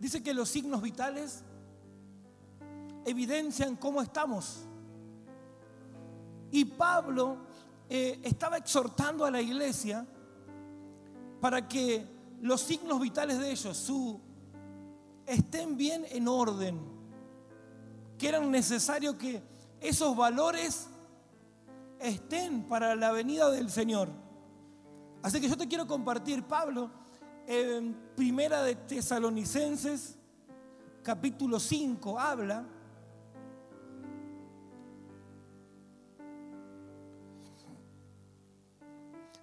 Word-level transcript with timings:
Dice 0.00 0.22
que 0.22 0.34
los 0.34 0.48
signos 0.48 0.82
vitales 0.82 1.42
evidencian 3.04 3.76
cómo 3.76 4.02
estamos. 4.02 4.66
Y 6.50 6.64
Pablo 6.64 7.38
eh, 7.88 8.20
estaba 8.22 8.56
exhortando 8.56 9.24
a 9.24 9.30
la 9.30 9.40
iglesia 9.40 10.06
para 11.40 11.68
que 11.68 12.06
los 12.40 12.60
signos 12.60 13.00
vitales 13.00 13.38
de 13.38 13.50
ellos 13.50 13.90
estén 15.26 15.76
bien 15.76 16.04
en 16.10 16.28
orden, 16.28 16.78
que 18.18 18.28
era 18.28 18.40
necesario 18.40 19.16
que 19.18 19.42
esos 19.80 20.16
valores 20.16 20.88
estén 22.00 22.64
para 22.64 22.94
la 22.94 23.12
venida 23.12 23.50
del 23.50 23.70
Señor. 23.70 24.08
Así 25.22 25.40
que 25.40 25.48
yo 25.48 25.56
te 25.56 25.66
quiero 25.66 25.86
compartir, 25.86 26.44
Pablo, 26.44 26.90
en 27.46 27.94
Primera 28.16 28.62
de 28.62 28.74
Tesalonicenses, 28.74 30.16
capítulo 31.02 31.60
5, 31.60 32.18
habla 32.18 32.64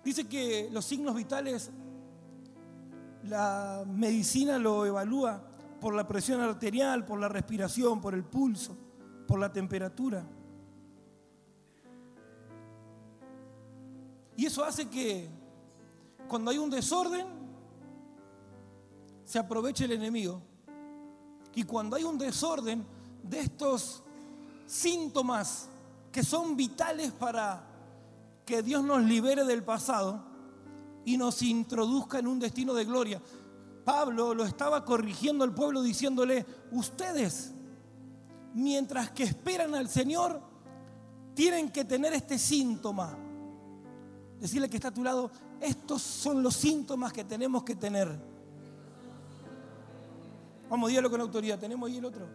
Dice 0.04 0.28
que 0.28 0.68
los 0.72 0.86
signos 0.86 1.16
vitales, 1.16 1.70
la 3.24 3.84
medicina 3.88 4.58
lo 4.58 4.86
evalúa 4.86 5.44
por 5.80 5.94
la 5.94 6.08
presión 6.08 6.42
arterial, 6.42 7.06
por 7.06 7.20
la 7.20 7.30
respiración, 7.30 8.02
por 8.02 8.16
el 8.16 8.24
pulso, 8.24 8.76
por 9.28 9.40
la 9.40 9.52
temperatura. 9.52 10.26
Y 14.36 14.46
eso 14.48 14.64
hace 14.64 14.90
que 14.90 15.30
cuando 16.28 16.50
hay 16.50 16.58
un 16.58 16.72
desorden, 16.72 17.28
se 19.32 19.40
aproveche 19.40 19.86
el 19.86 19.94
enemigo. 19.94 20.42
Y 21.56 21.64
cuando 21.64 21.96
hay 21.96 22.04
un 22.04 22.18
desorden 22.18 22.86
de 23.24 23.40
estos 23.40 24.04
síntomas 24.66 25.70
que 26.12 26.22
son 26.22 26.58
vitales 26.58 27.14
para 27.14 27.64
que 28.46 28.62
Dios 28.62 28.84
nos 28.84 29.02
libere 29.04 29.46
del 29.46 29.64
pasado 29.64 30.22
y 31.06 31.16
nos 31.16 31.42
introduzca 31.44 32.20
en 32.20 32.28
un 32.28 32.40
destino 32.40 32.74
de 32.74 32.84
gloria. 32.84 33.22
Pablo 33.86 34.34
lo 34.34 34.44
estaba 34.44 34.84
corrigiendo 34.84 35.46
al 35.46 35.56
pueblo 35.56 35.82
diciéndole, 35.82 36.46
ustedes, 36.74 37.54
mientras 38.54 39.12
que 39.12 39.24
esperan 39.24 39.76
al 39.76 39.88
Señor, 39.88 40.42
tienen 41.34 41.72
que 41.72 41.86
tener 41.86 42.12
este 42.12 42.38
síntoma. 42.38 43.18
Decirle 44.42 44.70
que 44.70 44.76
está 44.76 44.90
a 44.90 44.94
tu 44.94 45.06
lado, 45.06 45.32
estos 45.62 46.02
son 46.02 46.44
los 46.44 46.54
síntomas 46.54 47.14
que 47.14 47.24
tenemos 47.24 47.64
que 47.64 47.76
tener. 47.76 48.31
Vamos, 50.72 50.88
dígalo 50.88 51.12
con 51.12 51.20
autoridad, 51.20 51.60
tenemos 51.60 51.90
ahí 51.90 51.98
el 51.98 52.06
otro. 52.06 52.26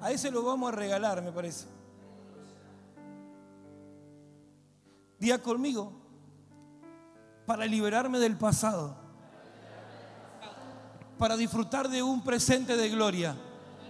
A 0.00 0.12
ese 0.12 0.30
lo 0.30 0.44
vamos 0.44 0.72
a 0.72 0.76
regalar, 0.76 1.20
me 1.22 1.32
parece. 1.32 1.66
Día 5.18 5.42
conmigo, 5.42 5.92
para 7.44 7.66
liberarme 7.66 8.20
del 8.20 8.36
pasado, 8.36 8.96
para 11.18 11.36
disfrutar 11.36 11.88
de 11.88 12.00
un 12.00 12.22
presente 12.22 12.76
de 12.76 12.90
gloria. 12.90 13.34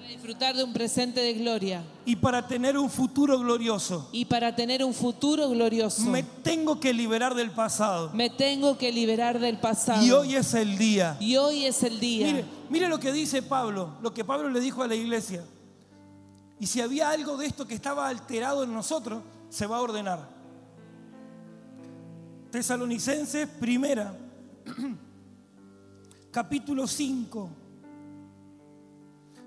Para 0.06 0.14
disfrutar 0.14 0.54
de 0.54 0.62
un 0.62 0.72
presente 0.72 1.18
de 1.18 1.34
gloria. 1.34 1.82
Y 2.04 2.14
para 2.14 2.46
tener 2.46 2.78
un 2.78 2.88
futuro 2.88 3.40
glorioso. 3.40 4.08
Y 4.12 4.24
para 4.24 4.54
tener 4.54 4.84
un 4.84 4.94
futuro 4.94 5.48
glorioso. 5.48 6.02
Me 6.02 6.22
tengo 6.22 6.78
que 6.78 6.94
liberar 6.94 7.34
del 7.34 7.50
pasado. 7.50 8.12
Me 8.14 8.30
tengo 8.30 8.78
que 8.78 8.92
liberar 8.92 9.40
del 9.40 9.58
pasado. 9.58 10.06
Y 10.06 10.12
hoy 10.12 10.36
es 10.36 10.54
el 10.54 10.78
día. 10.78 11.16
Y 11.18 11.34
hoy 11.34 11.64
es 11.64 11.82
el 11.82 11.98
día. 11.98 12.26
Mire, 12.28 12.44
mire 12.70 12.88
lo 12.88 13.00
que 13.00 13.10
dice 13.10 13.42
Pablo, 13.42 13.96
lo 14.00 14.14
que 14.14 14.24
Pablo 14.24 14.48
le 14.48 14.60
dijo 14.60 14.80
a 14.80 14.86
la 14.86 14.94
iglesia. 14.94 15.44
Y 16.60 16.68
si 16.68 16.80
había 16.80 17.10
algo 17.10 17.36
de 17.36 17.46
esto 17.46 17.66
que 17.66 17.74
estaba 17.74 18.06
alterado 18.06 18.62
en 18.62 18.72
nosotros, 18.72 19.24
se 19.48 19.66
va 19.66 19.78
a 19.78 19.80
ordenar. 19.80 20.28
Tesalonicenses 22.52 23.48
primera, 23.48 24.16
capítulo 26.30 26.86
5, 26.86 27.65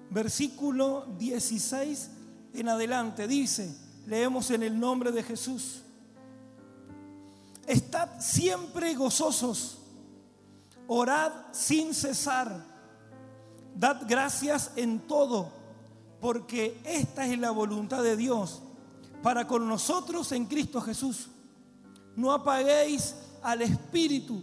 versículo 0.09 1.05
16 1.17 2.09
en 2.53 2.69
adelante, 2.69 3.27
dice, 3.27 3.75
leemos 4.07 4.49
en 4.51 4.63
el 4.63 4.79
nombre 4.79 5.11
de 5.11 5.23
Jesús, 5.23 5.81
estad 7.67 8.19
siempre 8.19 8.95
gozosos, 8.95 9.77
orad 10.87 11.31
sin 11.51 11.93
cesar, 11.93 12.65
dad 13.75 14.01
gracias 14.07 14.71
en 14.75 14.99
todo, 14.99 15.51
porque 16.19 16.81
esta 16.83 17.25
es 17.25 17.37
la 17.37 17.51
voluntad 17.51 18.03
de 18.03 18.17
Dios 18.17 18.61
para 19.21 19.47
con 19.47 19.67
nosotros 19.67 20.31
en 20.31 20.45
Cristo 20.45 20.81
Jesús. 20.81 21.27
No 22.15 22.31
apaguéis 22.31 23.15
al 23.41 23.61
Espíritu, 23.61 24.41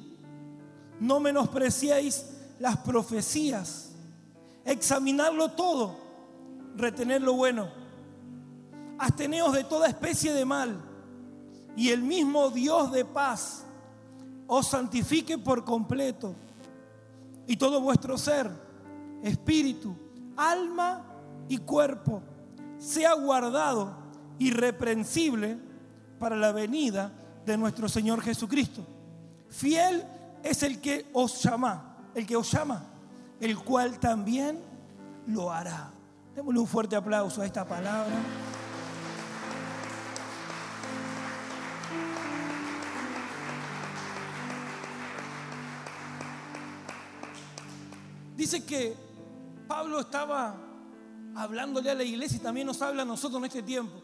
no 1.01 1.21
menospreciéis 1.21 2.27
las 2.59 2.79
profecías, 2.79 3.86
examinarlo 4.67 5.53
todo, 5.53 5.97
retener 6.75 7.23
lo 7.23 7.35
bueno, 7.35 7.69
absteneos 8.99 9.53
de 9.53 9.65
toda 9.65 9.87
especie 9.87 10.33
de 10.33 10.45
mal, 10.45 10.77
y 11.77 11.91
el 11.91 12.03
mismo 12.03 12.51
Dios 12.51 12.91
de 12.91 13.05
paz 13.05 13.65
os 14.47 14.67
santifique 14.67 15.39
por 15.39 15.65
completo, 15.65 16.35
y 17.47 17.57
todo 17.57 17.81
vuestro 17.81 18.19
ser, 18.19 18.51
espíritu, 19.23 19.95
alma 20.37 21.05
y 21.49 21.59
cuerpo, 21.59 22.23
sea 22.79 23.15
guardado 23.15 23.97
irreprensible 24.39 25.59
para 26.19 26.37
la 26.37 26.53
venida 26.53 27.13
de 27.45 27.57
nuestro 27.57 27.89
Señor 27.89 28.21
Jesucristo. 28.21 28.85
Fiel 29.49 30.05
es 30.43 30.63
el 30.65 30.81
que 30.81 31.09
os 31.13 31.41
llama, 31.43 32.11
el 32.15 32.27
que 32.27 32.37
os 32.37 32.51
llama, 32.51 32.85
el 33.41 33.59
cual 33.59 33.99
también 33.99 34.59
lo 35.27 35.51
hará. 35.51 35.93
Démosle 36.35 36.61
un 36.61 36.67
fuerte 36.67 36.97
aplauso 36.97 37.43
a 37.43 37.47
esta 37.47 37.67
palabra. 37.67 38.15
Dice 48.37 48.65
que 48.65 48.95
Pablo 49.67 50.01
estaba 50.01 50.57
hablándole 51.35 51.91
a 51.91 51.95
la 51.95 52.05
iglesia 52.05 52.37
y 52.37 52.41
también 52.41 52.67
nos 52.67 52.81
habla 52.83 53.03
a 53.03 53.05
nosotros 53.07 53.39
en 53.39 53.45
este 53.47 53.63
tiempo. 53.63 54.01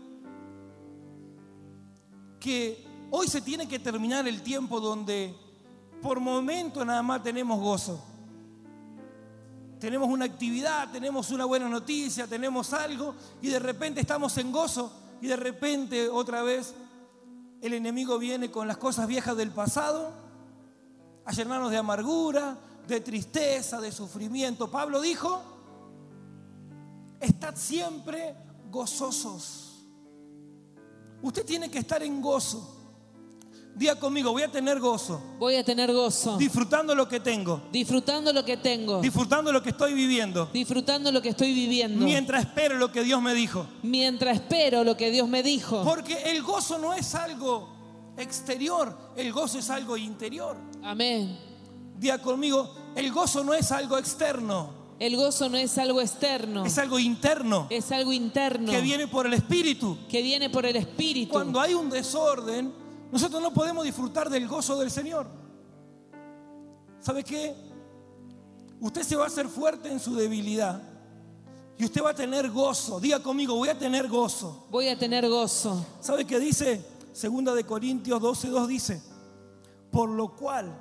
Que 2.41 2.93
Hoy 3.15 3.29
se 3.29 3.43
tiene 3.43 3.69
que 3.69 3.79
terminar 3.79 4.27
el 4.27 4.41
tiempo 4.41 4.81
donde 4.81 5.37
por 6.01 6.19
momento 6.19 6.83
nada 6.83 7.03
más 7.03 7.23
tenemos 7.23 7.61
gozo. 7.61 8.03
Tenemos 9.83 10.09
una 10.09 10.27
actividad, 10.27 10.93
tenemos 10.93 11.31
una 11.33 11.45
buena 11.45 11.69
noticia, 11.69 12.29
tenemos 12.29 12.73
algo 12.73 13.17
y 13.41 13.49
de 13.49 13.59
repente 13.59 14.01
estamos 14.01 14.39
en 14.39 14.53
gozo 14.53 14.93
y 15.21 15.27
de 15.27 15.35
repente 15.35 16.09
otra 16.09 16.45
vez 16.45 16.73
el 17.61 17.73
enemigo 17.73 18.17
viene 18.17 18.49
con 18.49 18.69
las 18.69 18.77
cosas 18.77 19.09
viejas 19.09 19.37
del 19.37 19.51
pasado 19.51 20.13
a 21.25 21.33
llenarnos 21.33 21.73
de 21.73 21.79
amargura, 21.79 22.57
de 22.87 23.01
tristeza, 23.01 23.81
de 23.81 23.91
sufrimiento. 23.91 24.71
Pablo 24.71 25.01
dijo, 25.01 25.43
estad 27.19 27.57
siempre 27.57 28.37
gozosos. 28.71 29.85
Usted 31.23 31.45
tiene 31.45 31.73
que 31.73 31.81
estar 31.81 32.05
en 32.05 32.23
gozo. 32.23 32.82
Día 33.75 33.99
conmigo, 33.99 34.33
voy 34.33 34.43
a 34.43 34.49
tener 34.49 34.79
gozo. 34.79 35.21
Voy 35.39 35.57
a 35.57 35.65
tener 35.65 35.93
gozo. 35.93 36.37
Disfrutando 36.37 36.95
lo 36.95 37.09
que 37.09 37.21
tengo. 37.21 37.63
Disfrutando 37.73 38.33
lo 38.33 38.45
que 38.45 38.59
tengo. 38.59 39.01
Disfrutando 39.01 39.51
lo 39.51 39.63
que 39.63 39.71
estoy 39.71 39.95
viviendo. 39.95 40.51
Disfrutando 40.53 41.11
lo 41.11 41.23
que 41.23 41.31
estoy 41.31 41.55
viviendo. 41.55 42.05
Mientras 42.05 42.45
espero 42.45 42.77
lo 42.77 42.93
que 42.93 43.03
Dios 43.03 43.23
me 43.23 43.35
dijo. 43.35 43.67
Mientras 43.83 44.37
espero 44.37 44.85
lo 44.85 44.97
que 44.97 45.11
Dios 45.11 45.27
me 45.27 45.43
dijo. 45.43 45.83
Porque 45.85 46.17
el 46.31 46.43
gozo 46.43 46.79
no 46.79 46.93
es 46.93 47.15
algo 47.15 47.71
exterior, 48.19 48.95
el 49.17 49.33
gozo 49.33 49.59
es 49.59 49.71
algo 49.71 49.97
interior. 49.97 50.57
Amén. 50.83 51.39
Día 51.97 52.19
conmigo, 52.19 52.75
el 52.95 53.11
gozo 53.11 53.43
no 53.43 53.55
es 53.55 53.73
algo 53.73 53.97
externo. 53.97 54.83
El 54.99 55.17
gozo 55.17 55.49
no 55.49 55.57
es 55.57 55.79
algo 55.79 56.01
externo. 56.01 56.65
Es 56.65 56.79
algo 56.79 56.99
interno. 56.99 57.67
Es 57.71 57.91
algo 57.91 58.13
interno. 58.13 58.71
Que 58.71 58.81
viene 58.83 59.09
por 59.09 59.27
el 59.27 59.33
Espíritu. 59.33 59.99
Que 60.09 60.23
viene 60.23 60.51
por 60.51 60.67
el 60.67 60.77
Espíritu. 60.77 61.33
Cuando 61.33 61.61
hay 61.61 61.75
un 61.75 61.91
desorden, 61.91 62.82
nosotros 63.13 63.43
no 63.43 63.53
podemos 63.53 63.85
disfrutar 63.85 64.31
del 64.31 64.49
gozo 64.49 64.79
del 64.79 64.91
Señor. 64.91 65.27
¿Sabe 66.99 67.23
qué? 67.23 67.55
Usted 68.81 69.03
se 69.03 69.17
va 69.17 69.25
a 69.25 69.27
hacer 69.27 69.49
fuerte 69.49 69.93
en 69.93 70.01
su 70.01 70.17
debilidad. 70.17 70.81
Y 71.77 71.85
usted 71.85 72.03
va 72.03 72.11
a 72.11 72.15
tener 72.15 72.51
gozo. 72.51 72.99
Diga 73.01 73.23
conmigo, 73.23 73.55
voy 73.55 73.69
a 73.69 73.79
tener 73.79 74.09
gozo. 74.09 74.67
Voy 74.71 74.89
a 74.89 74.99
tener 74.99 75.29
gozo. 75.29 75.85
¿Sabe 76.01 76.25
qué 76.25 76.41
dice? 76.41 76.83
Segunda 77.13 77.55
de 77.55 77.65
Corintios 77.65 78.19
12, 78.19 78.49
2 78.49 78.69
dice, 78.69 79.03
por 79.91 80.09
lo 80.09 80.35
cual 80.35 80.75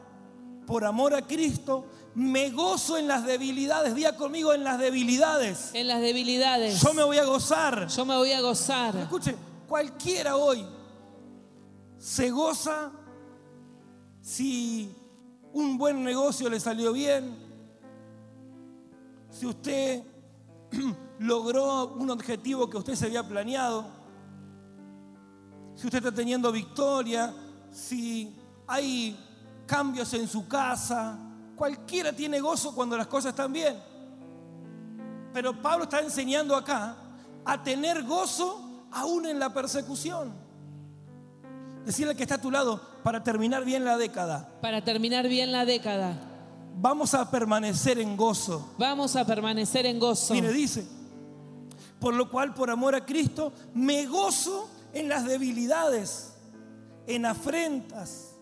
por 0.65 0.85
amor 0.85 1.13
a 1.13 1.27
Cristo, 1.27 1.85
me 2.15 2.49
gozo 2.51 2.97
en 2.97 3.09
las 3.09 3.25
debilidades. 3.25 3.93
Día 3.93 4.15
conmigo 4.15 4.53
en 4.53 4.63
las 4.63 4.79
debilidades. 4.79 5.71
En 5.73 5.87
las 5.89 5.99
debilidades. 5.99 6.79
Yo 6.81 6.93
me 6.93 7.03
voy 7.03 7.17
a 7.17 7.25
gozar. 7.25 7.87
Yo 7.89 8.05
me 8.05 8.15
voy 8.15 8.31
a 8.31 8.39
gozar. 8.39 8.95
Escuche, 8.95 9.35
cualquiera 9.67 10.37
hoy 10.37 10.65
se 12.01 12.31
goza 12.31 12.91
si 14.21 14.91
un 15.53 15.77
buen 15.77 16.03
negocio 16.03 16.49
le 16.49 16.59
salió 16.59 16.91
bien, 16.93 17.37
si 19.29 19.45
usted 19.45 20.03
logró 21.19 21.93
un 21.93 22.09
objetivo 22.09 22.67
que 22.67 22.77
usted 22.77 22.95
se 22.95 23.05
había 23.05 23.27
planeado, 23.27 23.85
si 25.75 25.85
usted 25.85 25.99
está 25.99 26.11
teniendo 26.11 26.51
victoria, 26.51 27.35
si 27.69 28.35
hay 28.65 29.15
cambios 29.67 30.11
en 30.15 30.27
su 30.27 30.47
casa, 30.47 31.19
cualquiera 31.55 32.11
tiene 32.13 32.39
gozo 32.39 32.73
cuando 32.73 32.97
las 32.97 33.05
cosas 33.05 33.29
están 33.29 33.53
bien. 33.53 33.79
Pero 35.33 35.61
Pablo 35.61 35.83
está 35.83 35.99
enseñando 35.99 36.55
acá 36.55 36.95
a 37.45 37.61
tener 37.61 38.03
gozo 38.03 38.87
aún 38.91 39.27
en 39.27 39.37
la 39.37 39.53
persecución. 39.53 40.50
Decirle 41.85 42.15
que 42.15 42.23
está 42.23 42.35
a 42.35 42.41
tu 42.41 42.51
lado 42.51 42.79
para 43.03 43.23
terminar 43.23 43.65
bien 43.65 43.83
la 43.83 43.97
década. 43.97 44.49
Para 44.61 44.83
terminar 44.83 45.27
bien 45.27 45.51
la 45.51 45.65
década. 45.65 46.15
Vamos 46.75 47.13
a 47.13 47.29
permanecer 47.29 47.99
en 47.99 48.15
gozo. 48.15 48.73
Vamos 48.77 49.15
a 49.15 49.25
permanecer 49.25 49.85
en 49.85 49.99
gozo. 49.99 50.33
Mire, 50.33 50.53
dice, 50.53 50.85
por 51.99 52.13
lo 52.13 52.29
cual 52.29 52.53
por 52.53 52.69
amor 52.69 52.95
a 52.95 53.05
Cristo 53.05 53.51
me 53.73 54.05
gozo 54.05 54.69
en 54.93 55.09
las 55.09 55.25
debilidades, 55.25 56.33
en 57.07 57.25
afrentas, 57.25 58.35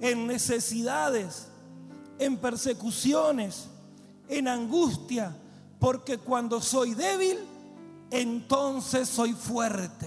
en 0.00 0.26
necesidades, 0.26 1.48
en 2.18 2.36
persecuciones, 2.36 3.68
en 4.28 4.48
angustia, 4.48 5.36
porque 5.78 6.18
cuando 6.18 6.60
soy 6.60 6.94
débil, 6.94 7.38
entonces 8.10 9.08
soy 9.08 9.32
fuerte. 9.32 10.06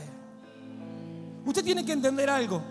Usted 1.45 1.63
tiene 1.63 1.85
que 1.85 1.91
entender 1.91 2.29
algo. 2.29 2.61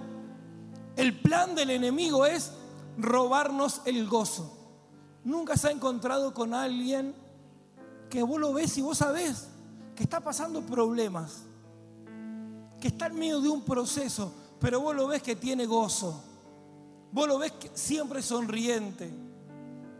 El 0.97 1.19
plan 1.21 1.55
del 1.55 1.71
enemigo 1.71 2.27
es 2.27 2.53
robarnos 2.99 3.81
el 3.85 4.07
gozo. 4.09 4.59
Nunca 5.25 5.57
se 5.57 5.69
ha 5.69 5.71
encontrado 5.71 6.35
con 6.35 6.53
alguien 6.53 7.15
que 8.11 8.23
vos 8.23 8.41
lo 8.41 8.53
ves 8.53 8.77
y 8.77 8.83
vos 8.83 8.99
sabés 8.99 9.49
que 9.97 10.03
está 10.03 10.21
pasando 10.21 10.63
problemas, 10.63 11.45
que 12.81 12.89
está 12.89 13.07
en 13.07 13.15
medio 13.15 13.41
de 13.41 13.49
un 13.49 13.63
proceso, 13.63 14.33
pero 14.61 14.81
vos 14.81 14.95
lo 14.95 15.07
ves 15.07 15.23
que 15.23 15.37
tiene 15.37 15.65
gozo. 15.67 16.23
Vos 17.13 17.29
lo 17.29 17.39
ves 17.39 17.53
que 17.53 17.71
siempre 17.75 18.23
sonriente. 18.23 19.11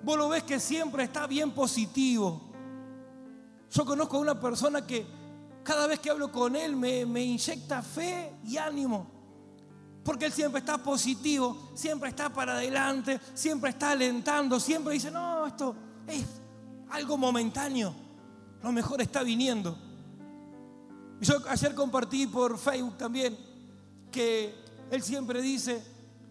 Vos 0.03 0.17
lo 0.17 0.29
ves 0.29 0.43
que 0.43 0.59
siempre 0.59 1.05
está 1.05 1.27
bien 1.27 1.53
positivo. 1.53 2.41
Yo 3.71 3.85
conozco 3.85 4.17
a 4.17 4.21
una 4.21 4.41
persona 4.41 4.87
que 4.87 5.07
cada 5.63 5.87
vez 5.87 6.01
que 6.01 6.11
hablo 6.11 6.33
con 6.33 6.57
él 6.57 6.75
me, 6.75 7.07
me 7.07 7.23
inyecta 7.23 7.83
fe 7.83 8.35
y 8.45 8.57
ánimo. 8.57 9.22
Porque 10.05 10.27
Él 10.27 10.33
siempre 10.33 10.61
está 10.61 10.79
positivo, 10.79 11.71
siempre 11.75 12.09
está 12.09 12.29
para 12.29 12.55
adelante, 12.55 13.21
siempre 13.35 13.71
está 13.71 13.93
alentando, 13.93 14.59
siempre 14.59 14.95
dice, 14.95 15.11
no, 15.11 15.47
esto 15.47 15.77
es 16.07 16.25
algo 16.91 17.17
momentáneo, 17.17 17.95
lo 18.63 18.73
mejor 18.73 19.01
está 19.01 19.23
viniendo. 19.23 19.79
Y 21.21 21.25
yo 21.25 21.37
ayer 21.49 21.75
compartí 21.75 22.27
por 22.27 22.59
Facebook 22.59 22.99
también 22.99 23.39
que 24.11 24.55
Él 24.91 25.03
siempre 25.03 25.41
dice, 25.41 25.83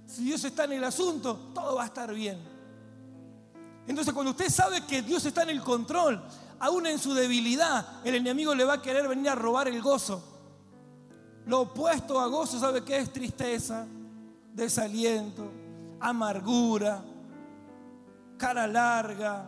si 0.06 0.26
Dios 0.26 0.44
está 0.44 0.66
en 0.66 0.74
el 0.74 0.84
asunto, 0.84 1.52
todo 1.54 1.76
va 1.76 1.84
a 1.84 1.86
estar 1.86 2.14
bien. 2.14 2.40
Entonces 3.88 4.14
cuando 4.14 4.32
usted 4.32 4.50
sabe 4.50 4.86
que 4.86 5.02
Dios 5.02 5.26
está 5.26 5.44
en 5.44 5.50
el 5.52 5.62
control, 5.62 6.22
aún 6.60 6.86
en 6.86 7.00
su 7.00 7.14
debilidad, 7.14 8.06
el 8.06 8.16
enemigo 8.16 8.54
le 8.54 8.66
va 8.66 8.74
a 8.74 8.82
querer 8.82 9.08
venir 9.08 9.30
a 9.30 9.36
robar 9.36 9.68
el 9.68 9.82
gozo. 9.82 10.31
Lo 11.46 11.62
opuesto 11.62 12.20
a 12.20 12.28
gozo, 12.28 12.60
¿sabe 12.60 12.84
qué 12.84 12.98
es? 12.98 13.12
Tristeza, 13.12 13.88
desaliento, 14.54 15.52
amargura, 16.00 17.04
cara 18.38 18.68
larga, 18.68 19.46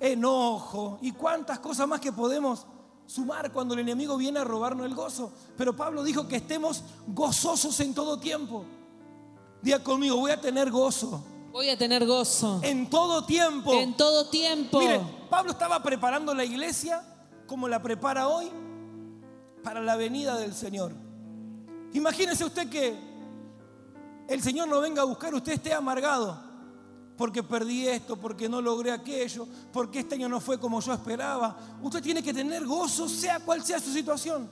enojo 0.00 0.98
y 1.02 1.12
cuántas 1.12 1.58
cosas 1.58 1.86
más 1.86 2.00
que 2.00 2.12
podemos 2.12 2.66
sumar 3.06 3.52
cuando 3.52 3.74
el 3.74 3.80
enemigo 3.80 4.16
viene 4.16 4.40
a 4.40 4.44
robarnos 4.44 4.86
el 4.86 4.94
gozo. 4.94 5.32
Pero 5.56 5.76
Pablo 5.76 6.02
dijo 6.02 6.26
que 6.26 6.36
estemos 6.36 6.82
gozosos 7.06 7.78
en 7.80 7.94
todo 7.94 8.18
tiempo. 8.18 8.64
Diga 9.62 9.82
conmigo, 9.82 10.16
voy 10.16 10.30
a 10.30 10.40
tener 10.40 10.70
gozo. 10.70 11.22
Voy 11.52 11.70
a 11.70 11.78
tener 11.78 12.06
gozo. 12.06 12.60
En 12.62 12.90
todo 12.90 13.24
tiempo. 13.24 13.72
En 13.72 13.96
todo 13.96 14.28
tiempo. 14.28 14.78
Mire, 14.78 15.00
Pablo 15.30 15.52
estaba 15.52 15.82
preparando 15.82 16.34
la 16.34 16.44
iglesia 16.44 17.02
como 17.46 17.68
la 17.68 17.82
prepara 17.82 18.28
hoy 18.28 18.50
para 19.66 19.80
la 19.80 19.96
venida 19.96 20.36
del 20.36 20.54
Señor. 20.54 20.92
Imagínese 21.92 22.44
usted 22.44 22.70
que 22.70 22.96
el 24.28 24.40
Señor 24.40 24.68
no 24.68 24.80
venga 24.80 25.02
a 25.02 25.04
buscar, 25.04 25.34
usted 25.34 25.54
esté 25.54 25.74
amargado 25.74 26.40
porque 27.16 27.42
perdí 27.42 27.88
esto, 27.88 28.16
porque 28.16 28.48
no 28.48 28.60
logré 28.60 28.92
aquello, 28.92 29.48
porque 29.72 29.98
este 30.00 30.14
año 30.14 30.28
no 30.28 30.38
fue 30.38 30.60
como 30.60 30.80
yo 30.80 30.92
esperaba. 30.92 31.58
Usted 31.82 32.00
tiene 32.00 32.22
que 32.22 32.32
tener 32.32 32.64
gozo, 32.64 33.08
sea 33.08 33.40
cual 33.40 33.64
sea 33.64 33.80
su 33.80 33.90
situación. 33.92 34.48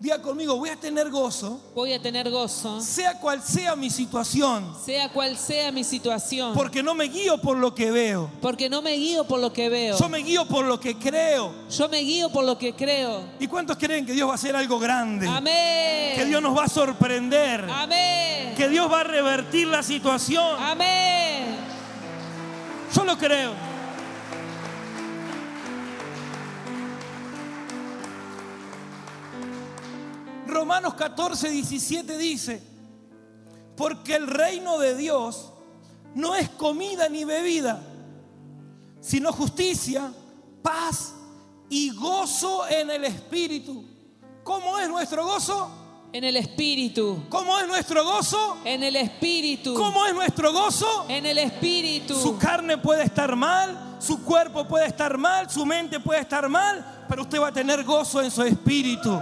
Diga 0.00 0.20
conmigo, 0.20 0.56
voy 0.56 0.68
a 0.68 0.76
tener 0.76 1.08
gozo. 1.08 1.60
Voy 1.74 1.92
a 1.92 2.02
tener 2.02 2.30
gozo. 2.30 2.80
Sea 2.80 3.18
cual 3.20 3.42
sea 3.42 3.74
mi 3.74 3.88
situación. 3.88 4.74
Sea 4.84 5.08
cual 5.10 5.36
sea 5.36 5.72
mi 5.72 5.82
situación. 5.82 6.52
Porque 6.52 6.82
no 6.82 6.94
me 6.94 7.04
guío 7.04 7.38
por 7.38 7.56
lo 7.56 7.74
que 7.74 7.90
veo. 7.90 8.30
Porque 8.42 8.68
no 8.68 8.82
me 8.82 8.92
guío 8.92 9.24
por 9.24 9.40
lo 9.40 9.52
que 9.52 9.68
veo. 9.68 9.96
Yo 9.98 10.08
me 10.08 10.18
guío 10.18 10.46
por 10.46 10.66
lo 10.66 10.78
que 10.78 10.98
creo. 10.98 11.54
Yo 11.70 11.88
me 11.88 12.00
guío 12.00 12.30
por 12.30 12.44
lo 12.44 12.58
que 12.58 12.74
creo. 12.74 13.22
¿Y 13.38 13.46
cuántos 13.46 13.78
creen 13.78 14.04
que 14.04 14.12
Dios 14.12 14.28
va 14.28 14.32
a 14.32 14.36
hacer 14.36 14.54
algo 14.54 14.78
grande? 14.78 15.26
Amén. 15.26 16.16
Que 16.16 16.24
Dios 16.26 16.42
nos 16.42 16.56
va 16.56 16.64
a 16.64 16.68
sorprender. 16.68 17.64
Amén. 17.70 18.54
Que 18.56 18.68
Dios 18.68 18.90
va 18.92 19.00
a 19.00 19.04
revertir 19.04 19.68
la 19.68 19.82
situación. 19.82 20.56
Amén. 20.60 21.56
Yo 22.94 23.04
lo 23.04 23.16
creo. 23.16 23.73
Romanos 30.54 30.94
14, 30.94 31.50
17 31.50 32.16
dice, 32.16 32.62
porque 33.76 34.14
el 34.14 34.28
reino 34.28 34.78
de 34.78 34.96
Dios 34.96 35.52
no 36.14 36.34
es 36.36 36.48
comida 36.48 37.08
ni 37.08 37.24
bebida, 37.24 37.82
sino 39.00 39.32
justicia, 39.32 40.12
paz 40.62 41.12
y 41.68 41.90
gozo 41.90 42.68
en 42.68 42.88
el 42.90 43.04
Espíritu. 43.04 43.84
¿Cómo 44.44 44.78
es 44.78 44.88
nuestro 44.88 45.24
gozo? 45.24 45.70
En 46.12 46.22
el 46.22 46.36
Espíritu. 46.36 47.24
¿Cómo 47.28 47.58
es 47.58 47.66
nuestro 47.66 48.04
gozo? 48.04 48.58
En 48.64 48.84
el 48.84 48.94
Espíritu. 48.94 49.74
¿Cómo 49.74 50.06
es 50.06 50.14
nuestro 50.14 50.52
gozo? 50.52 51.06
En 51.08 51.26
el 51.26 51.38
Espíritu. 51.38 52.14
Su 52.14 52.38
carne 52.38 52.78
puede 52.78 53.02
estar 53.02 53.34
mal, 53.34 53.96
su 53.98 54.22
cuerpo 54.22 54.68
puede 54.68 54.86
estar 54.86 55.18
mal, 55.18 55.50
su 55.50 55.66
mente 55.66 55.98
puede 55.98 56.20
estar 56.20 56.48
mal, 56.48 57.06
pero 57.08 57.22
usted 57.22 57.40
va 57.40 57.48
a 57.48 57.52
tener 57.52 57.82
gozo 57.82 58.22
en 58.22 58.30
su 58.30 58.42
espíritu. 58.44 59.20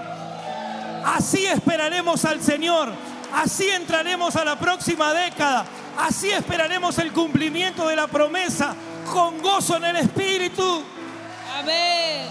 Así 1.04 1.46
esperaremos 1.46 2.24
al 2.24 2.42
Señor. 2.42 2.90
Así 3.32 3.68
entraremos 3.68 4.36
a 4.36 4.44
la 4.44 4.58
próxima 4.58 5.12
década. 5.12 5.64
Así 5.98 6.30
esperaremos 6.30 6.98
el 6.98 7.12
cumplimiento 7.12 7.88
de 7.88 7.96
la 7.96 8.06
promesa 8.06 8.74
con 9.12 9.40
gozo 9.42 9.76
en 9.76 9.84
el 9.84 9.96
Espíritu. 9.96 10.82
Amén. 11.58 12.26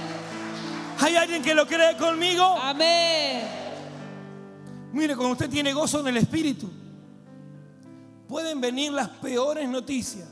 ¿Hay 0.99 1.15
alguien 1.15 1.41
que 1.41 1.55
lo 1.55 1.65
cree 1.65 1.97
conmigo? 1.97 2.43
Amén. 2.43 3.43
Mire, 4.93 5.15
cuando 5.15 5.33
usted 5.33 5.49
tiene 5.49 5.73
gozo 5.73 6.01
en 6.01 6.07
el 6.07 6.17
Espíritu, 6.17 6.69
pueden 8.27 8.61
venir 8.61 8.91
las 8.91 9.09
peores 9.09 9.67
noticias. 9.67 10.27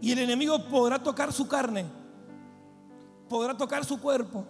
Y 0.00 0.12
el 0.12 0.18
enemigo 0.18 0.64
podrá 0.64 1.02
tocar 1.02 1.32
su 1.32 1.46
carne, 1.46 1.86
podrá 3.28 3.56
tocar 3.56 3.84
su 3.84 4.00
cuerpo, 4.00 4.46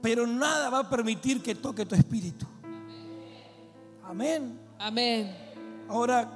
pero 0.00 0.26
nada 0.26 0.70
va 0.70 0.80
a 0.80 0.90
permitir 0.90 1.42
que 1.42 1.54
toque 1.54 1.84
tu 1.84 1.94
espíritu. 1.94 2.46
Amén. 4.04 4.58
Amén. 4.78 5.36
Ahora, 5.88 6.28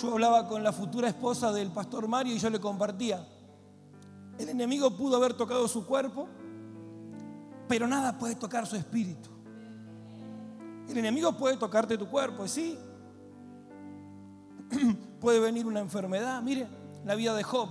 yo 0.00 0.12
hablaba 0.12 0.48
con 0.48 0.62
la 0.62 0.72
futura 0.72 1.08
esposa 1.08 1.52
del 1.52 1.70
pastor 1.70 2.08
Mario 2.08 2.34
y 2.34 2.38
yo 2.38 2.50
le 2.50 2.60
compartía. 2.60 3.26
El 4.38 4.48
enemigo 4.48 4.90
pudo 4.96 5.16
haber 5.16 5.34
tocado 5.34 5.66
su 5.68 5.86
cuerpo, 5.86 6.28
pero 7.68 7.86
nada 7.86 8.18
puede 8.18 8.34
tocar 8.34 8.66
su 8.66 8.76
espíritu. 8.76 9.30
El 10.88 10.98
enemigo 10.98 11.32
puede 11.36 11.56
tocarte 11.56 11.98
tu 11.98 12.06
cuerpo, 12.06 12.46
sí. 12.46 12.78
puede 15.20 15.40
venir 15.40 15.66
una 15.66 15.80
enfermedad. 15.80 16.42
Mire, 16.42 16.68
la 17.04 17.14
vida 17.14 17.34
de 17.34 17.42
Job. 17.42 17.68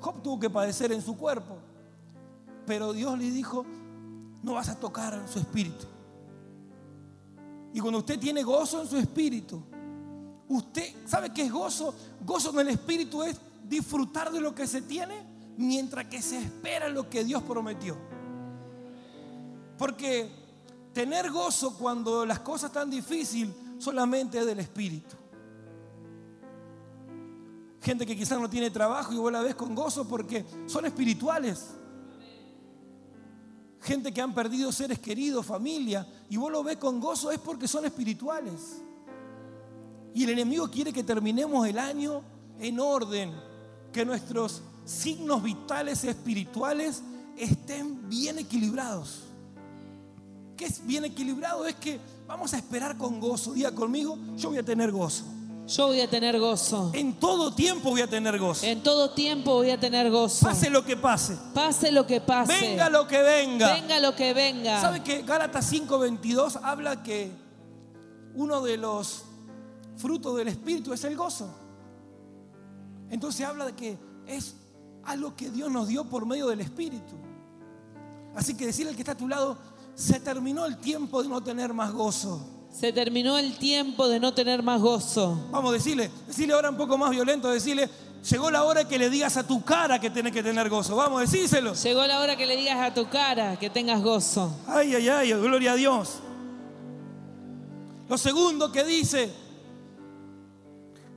Job 0.00 0.22
tuvo 0.22 0.38
que 0.38 0.48
padecer 0.50 0.92
en 0.92 1.02
su 1.02 1.16
cuerpo, 1.16 1.57
pero 2.68 2.92
Dios 2.92 3.18
le 3.18 3.32
dijo, 3.32 3.66
no 4.44 4.54
vas 4.54 4.68
a 4.68 4.78
tocar 4.78 5.20
su 5.28 5.40
espíritu. 5.40 5.86
Y 7.74 7.80
cuando 7.80 7.98
usted 7.98 8.20
tiene 8.20 8.44
gozo 8.44 8.82
en 8.82 8.88
su 8.88 8.96
espíritu, 8.96 9.60
Usted, 10.48 11.06
¿sabe 11.06 11.30
qué 11.30 11.42
es 11.42 11.52
gozo? 11.52 11.94
Gozo 12.24 12.50
en 12.52 12.60
el 12.60 12.68
Espíritu 12.68 13.22
es 13.22 13.38
disfrutar 13.68 14.32
de 14.32 14.40
lo 14.40 14.54
que 14.54 14.66
se 14.66 14.80
tiene 14.80 15.22
mientras 15.58 16.06
que 16.06 16.22
se 16.22 16.38
espera 16.38 16.88
lo 16.88 17.10
que 17.10 17.22
Dios 17.22 17.42
prometió. 17.42 17.96
Porque 19.76 20.30
tener 20.94 21.30
gozo 21.30 21.76
cuando 21.76 22.24
las 22.24 22.40
cosas 22.40 22.70
están 22.70 22.88
difíciles 22.88 23.54
solamente 23.78 24.38
es 24.38 24.46
del 24.46 24.58
Espíritu. 24.60 25.16
Gente 27.82 28.06
que 28.06 28.16
quizás 28.16 28.40
no 28.40 28.48
tiene 28.48 28.70
trabajo 28.70 29.12
y 29.12 29.18
vos 29.18 29.30
la 29.30 29.42
ves 29.42 29.54
con 29.54 29.74
gozo 29.74 30.08
porque 30.08 30.44
son 30.66 30.86
espirituales. 30.86 31.74
Gente 33.88 34.12
que 34.12 34.20
han 34.20 34.34
perdido 34.34 34.70
seres 34.70 34.98
queridos, 34.98 35.46
familia, 35.46 36.06
y 36.28 36.36
vos 36.36 36.52
lo 36.52 36.62
ves 36.62 36.76
con 36.76 37.00
gozo 37.00 37.30
es 37.30 37.38
porque 37.38 37.66
son 37.66 37.86
espirituales. 37.86 38.82
Y 40.14 40.24
el 40.24 40.28
enemigo 40.28 40.70
quiere 40.70 40.92
que 40.92 41.02
terminemos 41.02 41.66
el 41.66 41.78
año 41.78 42.22
en 42.60 42.80
orden, 42.80 43.32
que 43.90 44.04
nuestros 44.04 44.60
signos 44.84 45.42
vitales 45.42 46.04
espirituales 46.04 47.02
estén 47.34 48.10
bien 48.10 48.38
equilibrados. 48.38 49.20
¿Qué 50.54 50.66
es 50.66 50.86
bien 50.86 51.06
equilibrado? 51.06 51.66
Es 51.66 51.76
que 51.76 51.98
vamos 52.26 52.52
a 52.52 52.58
esperar 52.58 52.98
con 52.98 53.18
gozo. 53.18 53.54
Diga 53.54 53.74
conmigo, 53.74 54.18
yo 54.36 54.50
voy 54.50 54.58
a 54.58 54.62
tener 54.62 54.92
gozo. 54.92 55.24
Yo 55.68 55.88
voy 55.88 56.00
a 56.00 56.08
tener 56.08 56.40
gozo. 56.40 56.90
En 56.94 57.12
todo 57.20 57.52
tiempo 57.54 57.90
voy 57.90 58.00
a 58.00 58.08
tener 58.08 58.38
gozo. 58.38 58.64
En 58.64 58.82
todo 58.82 59.10
tiempo 59.10 59.52
voy 59.52 59.70
a 59.70 59.78
tener 59.78 60.10
gozo. 60.10 60.46
Pase 60.46 60.70
lo 60.70 60.82
que 60.82 60.96
pase. 60.96 61.36
Pase 61.52 61.92
lo 61.92 62.06
que 62.06 62.22
pase. 62.22 62.58
Venga 62.58 62.88
lo 62.88 63.06
que 63.06 63.20
venga. 63.20 63.74
Venga 63.74 64.00
lo 64.00 64.16
que 64.16 64.32
venga. 64.32 64.80
¿Sabe 64.80 65.02
que 65.02 65.20
Gálatas 65.22 65.70
5:22 65.70 66.58
habla 66.62 67.02
que 67.02 67.30
uno 68.34 68.62
de 68.62 68.78
los 68.78 69.24
frutos 69.98 70.38
del 70.38 70.48
Espíritu 70.48 70.94
es 70.94 71.04
el 71.04 71.14
gozo? 71.16 71.50
Entonces 73.10 73.46
habla 73.46 73.66
de 73.66 73.74
que 73.74 73.98
es 74.26 74.54
algo 75.04 75.36
que 75.36 75.50
Dios 75.50 75.70
nos 75.70 75.86
dio 75.86 76.04
por 76.04 76.24
medio 76.24 76.46
del 76.46 76.62
Espíritu. 76.62 77.14
Así 78.34 78.56
que 78.56 78.64
decirle 78.64 78.90
al 78.90 78.96
que 78.96 79.02
está 79.02 79.12
a 79.12 79.16
tu 79.18 79.28
lado, 79.28 79.58
se 79.94 80.18
terminó 80.18 80.64
el 80.64 80.78
tiempo 80.78 81.22
de 81.22 81.28
no 81.28 81.42
tener 81.42 81.74
más 81.74 81.92
gozo. 81.92 82.57
Se 82.78 82.92
terminó 82.92 83.36
el 83.38 83.58
tiempo 83.58 84.06
de 84.06 84.20
no 84.20 84.32
tener 84.32 84.62
más 84.62 84.80
gozo. 84.80 85.36
Vamos 85.50 85.70
a 85.70 85.72
decirle, 85.74 86.12
decirle 86.28 86.54
ahora 86.54 86.70
un 86.70 86.76
poco 86.76 86.96
más 86.96 87.10
violento, 87.10 87.50
decirle, 87.50 87.90
llegó 88.30 88.52
la 88.52 88.62
hora 88.62 88.86
que 88.86 89.00
le 89.00 89.10
digas 89.10 89.36
a 89.36 89.44
tu 89.44 89.64
cara 89.64 89.98
que 89.98 90.10
tienes 90.10 90.32
que 90.32 90.44
tener 90.44 90.68
gozo. 90.68 90.94
Vamos, 90.94 91.22
decíselo. 91.22 91.74
Llegó 91.74 92.06
la 92.06 92.20
hora 92.20 92.36
que 92.36 92.46
le 92.46 92.56
digas 92.56 92.78
a 92.78 92.94
tu 92.94 93.08
cara 93.08 93.56
que 93.58 93.68
tengas 93.68 94.00
gozo. 94.00 94.54
Ay, 94.68 94.94
ay, 94.94 95.08
ay, 95.08 95.32
gloria 95.32 95.72
a 95.72 95.74
Dios. 95.74 96.20
Lo 98.08 98.16
segundo 98.16 98.70
que 98.70 98.84
dice, 98.84 99.28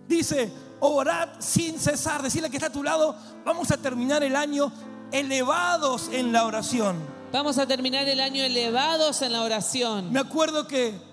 dice, 0.07 0.51
orad 0.79 1.29
sin 1.37 1.79
cesar. 1.79 2.23
Decirle 2.23 2.49
que 2.49 2.57
está 2.57 2.69
a 2.69 2.73
tu 2.73 2.81
lado, 2.81 3.15
vamos 3.45 3.69
a 3.69 3.77
terminar 3.77 4.23
el 4.23 4.35
año 4.35 4.71
elevados 5.11 6.09
en 6.11 6.31
la 6.31 6.43
oración. 6.43 6.95
Vamos 7.31 7.59
a 7.59 7.67
terminar 7.67 8.09
el 8.09 8.19
año 8.19 8.43
elevados 8.43 9.21
en 9.21 9.31
la 9.31 9.43
oración. 9.43 10.11
Me 10.11 10.19
acuerdo 10.19 10.67
que 10.67 11.10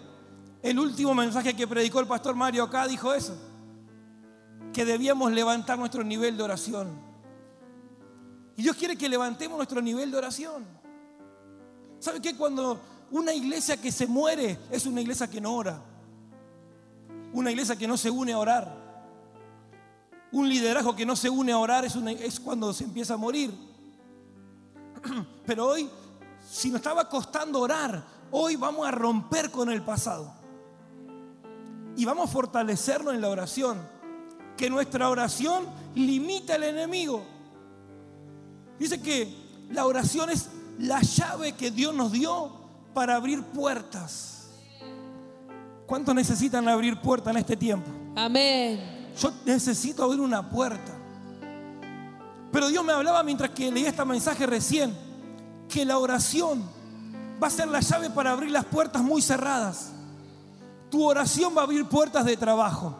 el 0.62 0.78
último 0.78 1.14
mensaje 1.14 1.54
que 1.54 1.66
predicó 1.66 2.00
el 2.00 2.06
pastor 2.06 2.34
Mario 2.34 2.64
acá 2.64 2.86
dijo 2.86 3.12
eso, 3.12 3.36
que 4.72 4.84
debíamos 4.84 5.32
levantar 5.32 5.78
nuestro 5.78 6.02
nivel 6.02 6.36
de 6.36 6.42
oración. 6.42 7.08
Y 8.56 8.62
Dios 8.62 8.76
quiere 8.76 8.96
que 8.96 9.08
levantemos 9.08 9.56
nuestro 9.56 9.80
nivel 9.80 10.10
de 10.10 10.18
oración. 10.18 10.66
¿Sabe 12.00 12.20
qué? 12.20 12.36
Cuando 12.36 12.80
una 13.10 13.32
iglesia 13.32 13.80
que 13.80 13.92
se 13.92 14.06
muere 14.06 14.58
es 14.70 14.84
una 14.86 15.00
iglesia 15.00 15.28
que 15.28 15.40
no 15.40 15.54
ora. 15.54 15.80
Una 17.32 17.50
iglesia 17.50 17.76
que 17.76 17.86
no 17.86 17.96
se 17.96 18.10
une 18.10 18.32
a 18.32 18.38
orar. 18.38 18.88
Un 20.32 20.48
liderazgo 20.48 20.94
que 20.94 21.06
no 21.06 21.16
se 21.16 21.30
une 21.30 21.52
a 21.52 21.58
orar 21.58 21.84
es, 21.84 21.94
es 21.96 22.40
cuando 22.40 22.72
se 22.72 22.84
empieza 22.84 23.14
a 23.14 23.16
morir. 23.16 23.52
Pero 25.46 25.66
hoy, 25.66 25.88
si 26.48 26.68
nos 26.68 26.78
estaba 26.78 27.08
costando 27.08 27.60
orar, 27.60 28.04
hoy 28.30 28.56
vamos 28.56 28.86
a 28.86 28.90
romper 28.90 29.50
con 29.50 29.70
el 29.70 29.82
pasado. 29.82 30.37
Y 31.98 32.04
vamos 32.04 32.30
a 32.30 32.32
fortalecernos 32.32 33.12
en 33.12 33.20
la 33.20 33.28
oración. 33.28 33.76
Que 34.56 34.70
nuestra 34.70 35.10
oración 35.10 35.66
limita 35.96 36.54
al 36.54 36.62
enemigo. 36.62 37.24
Dice 38.78 39.02
que 39.02 39.34
la 39.72 39.84
oración 39.84 40.30
es 40.30 40.48
la 40.78 41.00
llave 41.00 41.54
que 41.54 41.72
Dios 41.72 41.92
nos 41.92 42.12
dio 42.12 42.52
para 42.94 43.16
abrir 43.16 43.42
puertas. 43.42 44.46
¿Cuántos 45.86 46.14
necesitan 46.14 46.68
abrir 46.68 47.00
puertas 47.00 47.32
en 47.32 47.38
este 47.38 47.56
tiempo? 47.56 47.90
Amén. 48.14 49.10
Yo 49.20 49.32
necesito 49.44 50.04
abrir 50.04 50.20
una 50.20 50.48
puerta. 50.48 50.92
Pero 52.52 52.68
Dios 52.68 52.84
me 52.84 52.92
hablaba 52.92 53.24
mientras 53.24 53.50
que 53.50 53.72
leía 53.72 53.88
este 53.88 54.04
mensaje 54.04 54.46
recién, 54.46 54.96
que 55.68 55.84
la 55.84 55.98
oración 55.98 56.62
va 57.42 57.48
a 57.48 57.50
ser 57.50 57.66
la 57.66 57.80
llave 57.80 58.08
para 58.10 58.30
abrir 58.30 58.52
las 58.52 58.66
puertas 58.66 59.02
muy 59.02 59.20
cerradas. 59.20 59.94
Tu 60.90 61.04
oración 61.04 61.54
va 61.56 61.62
a 61.62 61.64
abrir 61.64 61.84
puertas 61.86 62.24
de 62.24 62.36
trabajo. 62.36 62.96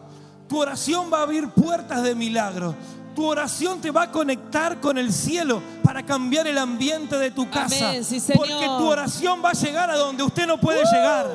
Tu 0.47 0.57
oración 0.57 1.11
va 1.11 1.19
a 1.19 1.23
abrir 1.23 1.49
puertas 1.49 2.03
de 2.03 2.15
milagros. 2.15 2.75
Tu 3.15 3.25
oración 3.25 3.81
te 3.81 3.91
va 3.91 4.03
a 4.03 4.11
conectar 4.11 4.79
con 4.79 4.97
el 4.97 5.11
cielo 5.11 5.61
para 5.83 6.05
cambiar 6.05 6.47
el 6.47 6.57
ambiente 6.57 7.17
de 7.17 7.31
tu 7.31 7.49
casa. 7.49 7.89
Amén, 7.89 8.05
sí, 8.05 8.19
Señor. 8.19 8.47
Porque 8.47 8.65
tu 8.65 8.87
oración 8.87 9.41
va 9.43 9.49
a 9.49 9.53
llegar 9.53 9.89
a 9.89 9.97
donde 9.97 10.23
usted 10.23 10.47
no 10.47 10.59
puede 10.59 10.83
llegar. 10.85 11.27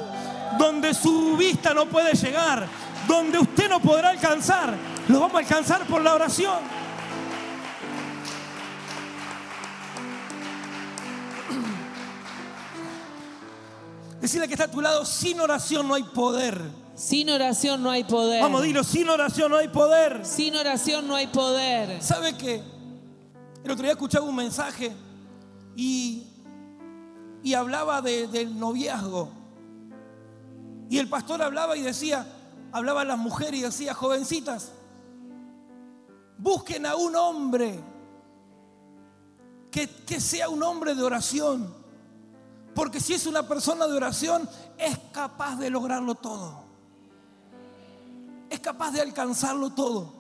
Donde 0.59 0.95
su 0.95 1.37
vista 1.37 1.75
no 1.75 1.87
puede 1.87 2.15
llegar. 2.15 2.67
Donde 3.09 3.39
usted 3.39 3.69
no 3.69 3.81
podrá 3.81 4.11
alcanzar. 4.11 4.75
Lo 5.09 5.21
vamos 5.21 5.37
a 5.37 5.39
alcanzar 5.41 5.87
por 5.87 6.01
la 6.01 6.15
oración. 6.15 6.84
Decirle 14.25 14.49
que 14.49 14.55
está 14.55 14.65
a 14.65 14.71
tu 14.71 14.81
lado, 14.81 15.05
sin 15.05 15.39
oración 15.39 15.87
no 15.87 15.93
hay 15.93 16.03
poder. 16.03 16.59
Sin 16.95 17.29
oración 17.29 17.83
no 17.83 17.91
hay 17.91 18.05
poder. 18.05 18.41
Vamos, 18.41 18.63
dilo, 18.63 18.83
sin 18.83 19.07
oración 19.07 19.51
no 19.51 19.59
hay 19.59 19.69
poder. 19.69 20.25
Sin 20.25 20.57
oración 20.57 21.07
no 21.07 21.15
hay 21.15 21.27
poder. 21.27 22.03
¿Sabe 22.03 22.35
que 22.35 22.63
el 23.63 23.71
otro 23.71 23.83
día 23.83 23.93
escuchaba 23.93 24.25
un 24.25 24.35
mensaje 24.35 24.97
y, 25.77 26.27
y 27.43 27.53
hablaba 27.53 28.01
de- 28.01 28.27
del 28.29 28.59
noviazgo? 28.59 29.29
Y 30.89 30.97
el 30.97 31.09
pastor 31.11 31.43
hablaba 31.43 31.77
y 31.77 31.83
decía, 31.83 32.27
hablaba 32.73 33.03
a 33.03 33.05
las 33.05 33.19
mujeres 33.19 33.61
y 33.61 33.63
decía, 33.65 33.93
jovencitas, 33.93 34.73
busquen 36.39 36.87
a 36.87 36.97
un 36.97 37.15
hombre 37.15 37.79
que, 39.71 39.87
que 39.87 40.19
sea 40.19 40.49
un 40.49 40.63
hombre 40.63 40.95
de 40.95 41.03
oración. 41.03 41.84
Porque 42.75 43.01
si 43.01 43.15
es 43.15 43.27
una 43.27 43.47
persona 43.47 43.87
de 43.87 43.95
oración, 43.95 44.49
es 44.79 44.99
capaz 45.13 45.57
de 45.57 45.71
lograrlo 45.71 46.15
todo. 46.15 46.65
Es 48.51 48.61
capaz 48.61 48.91
de 48.91 49.01
alcanzarlo 49.01 49.71
todo. 49.71 50.13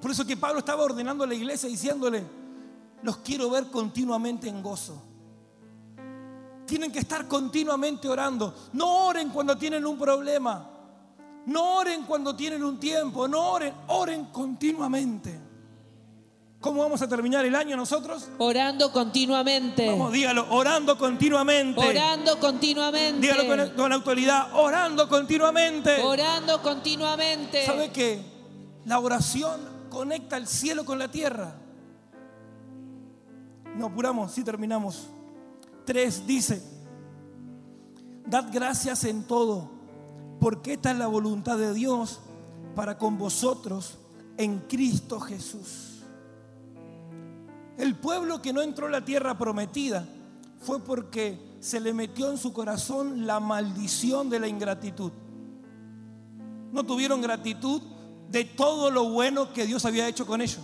Por 0.00 0.10
eso 0.10 0.26
que 0.26 0.36
Pablo 0.36 0.60
estaba 0.60 0.84
ordenando 0.84 1.24
a 1.24 1.26
la 1.26 1.34
iglesia 1.34 1.68
diciéndole, 1.68 2.24
los 3.02 3.18
quiero 3.18 3.50
ver 3.50 3.70
continuamente 3.70 4.48
en 4.48 4.62
gozo. 4.62 5.02
Tienen 6.66 6.90
que 6.90 6.98
estar 6.98 7.28
continuamente 7.28 8.08
orando. 8.08 8.54
No 8.72 9.06
oren 9.06 9.30
cuando 9.30 9.56
tienen 9.56 9.86
un 9.86 9.98
problema. 9.98 10.70
No 11.46 11.76
oren 11.76 12.02
cuando 12.04 12.34
tienen 12.34 12.64
un 12.64 12.80
tiempo. 12.80 13.28
No 13.28 13.52
oren, 13.52 13.72
oren 13.88 14.26
continuamente. 14.26 15.45
¿Cómo 16.60 16.82
vamos 16.82 17.02
a 17.02 17.08
terminar 17.08 17.44
el 17.44 17.54
año 17.54 17.76
nosotros? 17.76 18.28
Orando 18.38 18.90
continuamente. 18.90 19.88
Vamos, 19.88 20.12
dígalo, 20.12 20.46
orando 20.50 20.96
continuamente. 20.96 21.80
Orando 21.80 22.40
continuamente. 22.40 23.20
Dígalo 23.20 23.46
con, 23.46 23.76
con 23.76 23.92
autoridad, 23.92 24.48
orando 24.54 25.08
continuamente. 25.08 26.02
Orando 26.02 26.62
continuamente. 26.62 27.66
¿Sabe 27.66 27.90
que 27.92 28.20
la 28.84 28.98
oración 28.98 29.60
conecta 29.90 30.36
el 30.36 30.46
cielo 30.46 30.84
con 30.84 30.98
la 30.98 31.10
tierra? 31.10 31.54
No 33.76 33.86
apuramos, 33.86 34.32
sí 34.32 34.42
terminamos. 34.42 35.08
Tres 35.84 36.26
dice, 36.26 36.62
dad 38.24 38.46
gracias 38.50 39.04
en 39.04 39.24
todo, 39.24 39.70
porque 40.40 40.72
esta 40.72 40.90
es 40.90 40.96
la 40.96 41.06
voluntad 41.06 41.58
de 41.58 41.74
Dios 41.74 42.20
para 42.74 42.96
con 42.98 43.18
vosotros 43.18 43.98
en 44.38 44.60
Cristo 44.60 45.20
Jesús. 45.20 45.95
El 47.78 47.94
pueblo 47.94 48.40
que 48.40 48.52
no 48.52 48.62
entró 48.62 48.86
a 48.86 48.90
la 48.90 49.04
tierra 49.04 49.36
prometida 49.36 50.06
fue 50.60 50.80
porque 50.80 51.38
se 51.60 51.80
le 51.80 51.92
metió 51.92 52.30
en 52.30 52.38
su 52.38 52.52
corazón 52.52 53.26
la 53.26 53.40
maldición 53.40 54.30
de 54.30 54.40
la 54.40 54.48
ingratitud. 54.48 55.12
No 56.72 56.84
tuvieron 56.84 57.20
gratitud 57.20 57.82
de 58.30 58.44
todo 58.44 58.90
lo 58.90 59.08
bueno 59.10 59.52
que 59.52 59.66
Dios 59.66 59.84
había 59.84 60.08
hecho 60.08 60.26
con 60.26 60.40
ellos. 60.40 60.60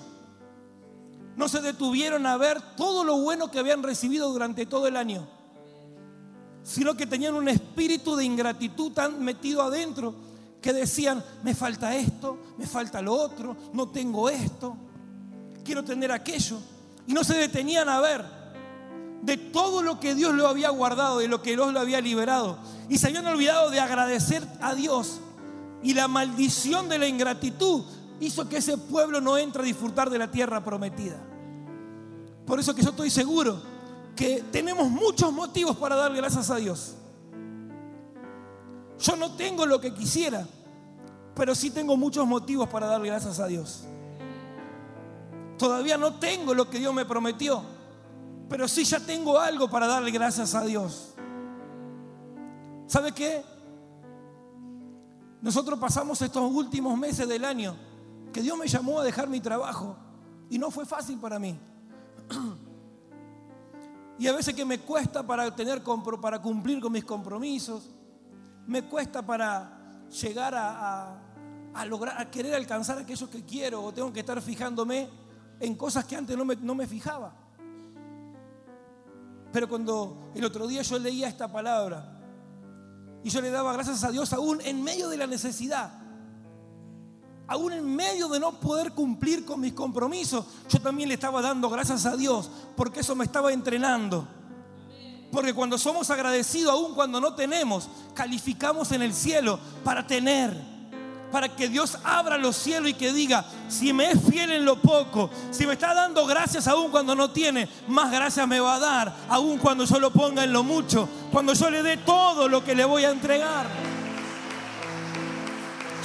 No 1.37 1.49
se 1.49 1.61
detuvieron 1.61 2.27
a 2.27 2.37
ver 2.37 2.61
todo 2.77 3.05
lo 3.05 3.19
bueno 3.19 3.51
que 3.51 3.59
habían 3.59 3.83
recibido 3.83 4.31
durante 4.31 4.67
todo 4.67 4.87
el 4.87 4.97
año, 4.97 5.27
sino 6.63 6.95
que 6.95 7.07
tenían 7.07 7.35
un 7.35 7.49
espíritu 7.49 8.17
de 8.17 8.25
ingratitud 8.25 8.93
tan 8.93 9.23
metido 9.23 9.63
adentro 9.63 10.15
que 10.61 10.73
decían, 10.73 11.25
me 11.43 11.55
falta 11.55 11.97
esto, 11.97 12.39
me 12.59 12.67
falta 12.67 13.03
lo 13.03 13.15
otro, 13.15 13.57
no 13.73 13.89
tengo 13.89 14.29
esto, 14.29 14.77
quiero 15.65 15.83
tener 15.83 16.13
aquello. 16.13 16.59
Y 17.07 17.13
no 17.13 17.25
se 17.25 17.35
detenían 17.35 17.89
a 17.89 18.01
ver 18.01 18.25
de 19.23 19.37
todo 19.37 19.83
lo 19.83 20.01
que 20.01 20.15
Dios 20.15 20.35
lo 20.35 20.49
había 20.49 20.71
guardado, 20.71 21.19
de 21.19 21.29
lo 21.29 21.43
que 21.43 21.53
Dios 21.53 21.73
lo 21.73 21.81
había 21.81 22.01
liberado. 22.01 22.59
Y 22.89 22.99
se 22.99 23.09
habían 23.09 23.27
olvidado 23.27 23.71
de 23.71 23.81
agradecer 23.81 24.47
a 24.61 24.75
Dios. 24.75 25.21
Y 25.83 25.95
la 25.95 26.09
maldición 26.09 26.89
de 26.89 26.99
la 26.99 27.07
ingratitud 27.07 27.85
hizo 28.21 28.49
que 28.49 28.59
ese 28.59 28.77
pueblo 28.77 29.21
no 29.21 29.39
entre 29.39 29.63
a 29.63 29.65
disfrutar 29.65 30.11
de 30.11 30.19
la 30.19 30.31
tierra 30.31 30.63
prometida. 30.63 31.17
Por 32.47 32.61
eso 32.61 32.75
que 32.75 32.83
yo 32.83 32.91
estoy 32.91 33.11
seguro 33.11 33.61
que 34.17 34.45
tenemos 34.53 34.91
muchos 34.91 35.33
motivos 35.33 35.77
para 35.77 35.97
darle 35.97 36.19
gracias 36.19 36.51
a 36.51 36.57
Dios. 36.57 36.95
Yo 38.99 39.17
no 39.17 39.33
tengo 39.33 39.67
lo 39.67 39.81
que 39.81 39.95
quisiera, 39.95 40.47
pero 41.35 41.55
sí 41.55 41.71
tengo 41.71 41.97
muchos 41.97 42.27
motivos 42.27 42.69
para 42.69 42.87
darle 42.87 43.09
gracias 43.09 43.41
a 43.41 43.47
Dios. 43.47 43.85
Todavía 45.59 45.97
no 45.97 46.15
tengo 46.15 46.55
lo 46.55 46.69
que 46.69 46.79
Dios 46.79 46.93
me 46.95 47.05
prometió, 47.05 47.63
pero 48.49 48.67
sí 48.69 48.85
ya 48.85 49.01
tengo 49.01 49.39
algo 49.39 49.69
para 49.71 49.87
darle 49.87 50.11
gracias 50.11 50.55
a 50.55 50.65
Dios. 50.65 51.15
¿Sabe 52.87 53.13
qué? 53.13 53.43
Nosotros 55.41 55.79
pasamos 55.79 56.21
estos 56.23 56.53
últimos 56.53 56.97
meses 56.97 57.27
del 57.29 57.45
año 57.45 57.77
que 58.33 58.43
Dios 58.43 58.57
me 58.57 58.69
llamó 58.69 59.01
a 59.01 59.05
dejar 59.05 59.29
mi 59.29 59.41
trabajo 59.41 59.97
y 60.49 60.59
no 60.59 60.71
fue 60.71 60.87
fácil 60.87 61.19
para 61.19 61.39
mí. 61.39 61.59
Y 64.19 64.29
a 64.29 64.33
veces 64.33 64.55
que 64.55 64.65
me 64.65 64.79
cuesta 64.79 65.27
para 65.27 65.53
tener 65.57 65.83
para 66.21 66.41
cumplir 66.41 66.81
con 66.81 66.93
mis 66.93 67.05
compromisos, 67.05 67.91
me 68.69 68.83
cuesta 68.83 69.25
para 69.25 70.07
llegar 70.11 70.55
a, 70.55 71.19
lograr, 71.87 72.21
a 72.21 72.31
querer 72.31 72.55
alcanzar 72.55 72.99
aquello 72.99 73.29
que 73.29 73.45
quiero, 73.45 73.83
o 73.83 73.93
tengo 73.93 74.13
que 74.13 74.21
estar 74.21 74.41
fijándome 74.41 75.09
en 75.63 75.77
cosas 75.77 76.05
que 76.05 76.17
antes 76.17 76.37
no 76.37 76.45
me, 76.45 76.57
no 76.57 76.75
me 76.75 76.89
fijaba. 76.89 77.33
Pero 79.53 79.69
cuando 79.69 80.33
el 80.35 80.45
otro 80.45 80.67
día 80.67 80.83
yo 80.83 80.99
leía 80.99 81.29
esta 81.29 81.51
palabra 81.51 82.19
y 83.23 83.31
yo 83.31 83.41
le 83.41 83.51
daba 83.51 83.73
gracias 83.73 84.03
a 84.03 84.11
Dios 84.11 84.33
aún 84.33 84.61
en 84.63 84.83
medio 84.83 85.09
de 85.09 85.17
la 85.17 85.29
necesidad, 85.29 85.93
aún 87.47 87.73
en 87.73 87.95
medio 87.95 88.29
de 88.29 88.41
no 88.41 88.59
poder 88.59 88.93
cumplir 88.93 89.45
con 89.45 89.61
mis 89.61 89.73
compromisos, 89.73 90.45
yo 90.69 90.81
también 90.81 91.09
le 91.09 91.15
estaba 91.15 91.41
dando 91.41 91.71
gracias 91.71 92.07
a 92.07 92.17
Dios 92.17 92.51
porque 92.77 93.01
eso 93.01 93.15
me 93.15 93.25
estaba 93.25 93.53
entrenando. 93.53 94.27
Porque 95.31 95.55
cuando 95.55 95.79
somos 95.79 96.11
agradecidos, 96.11 96.73
aún 96.73 96.95
cuando 96.95 97.21
no 97.21 97.35
tenemos, 97.35 97.89
calificamos 98.15 98.91
en 98.91 99.03
el 99.03 99.15
cielo 99.15 99.61
para 99.85 100.07
tener. 100.09 100.72
Para 101.33 101.49
que 101.49 101.69
Dios 101.69 101.97
abra 102.05 102.37
los 102.37 102.57
cielos 102.57 102.91
y 102.91 102.95
que 102.95 103.11
diga, 103.11 103.45
si 103.67 103.95
me 103.95 104.11
es 104.11 104.19
fiel 104.23 104.53
en 104.53 104.67
lo 104.67 104.77
poco, 104.77 105.31
si 105.51 105.67
me 105.67 105.73
está 105.73 105.95
dando 105.95 106.27
gracias 106.27 106.69
aún 106.69 106.91
cuando 106.91 107.15
no 107.15 107.31
tiene, 107.31 107.67
más 107.89 108.13
gracias 108.13 108.47
me 108.47 108.61
va 108.61 108.75
a 108.75 108.79
dar, 108.79 109.17
aún 109.31 109.57
cuando 109.57 109.85
yo 109.85 109.99
lo 109.99 110.11
ponga 110.11 110.45
en 110.45 110.53
lo 110.53 110.63
mucho, 110.63 111.09
cuando 111.33 111.55
yo 111.55 111.71
le 111.71 111.83
dé 111.83 111.97
todo 111.97 112.49
lo 112.49 112.63
que 112.63 112.75
le 112.75 112.85
voy 112.85 113.05
a 113.05 113.11
entregar. 113.11 113.67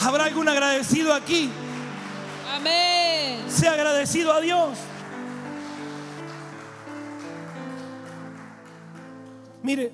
¿Habrá 0.02 0.26
algún 0.26 0.48
agradecido 0.48 1.14
aquí? 1.14 1.50
Amén. 2.56 3.44
Sea 3.50 3.74
agradecido 3.74 4.32
a 4.32 4.40
Dios. 4.40 4.78
Mire, 9.62 9.92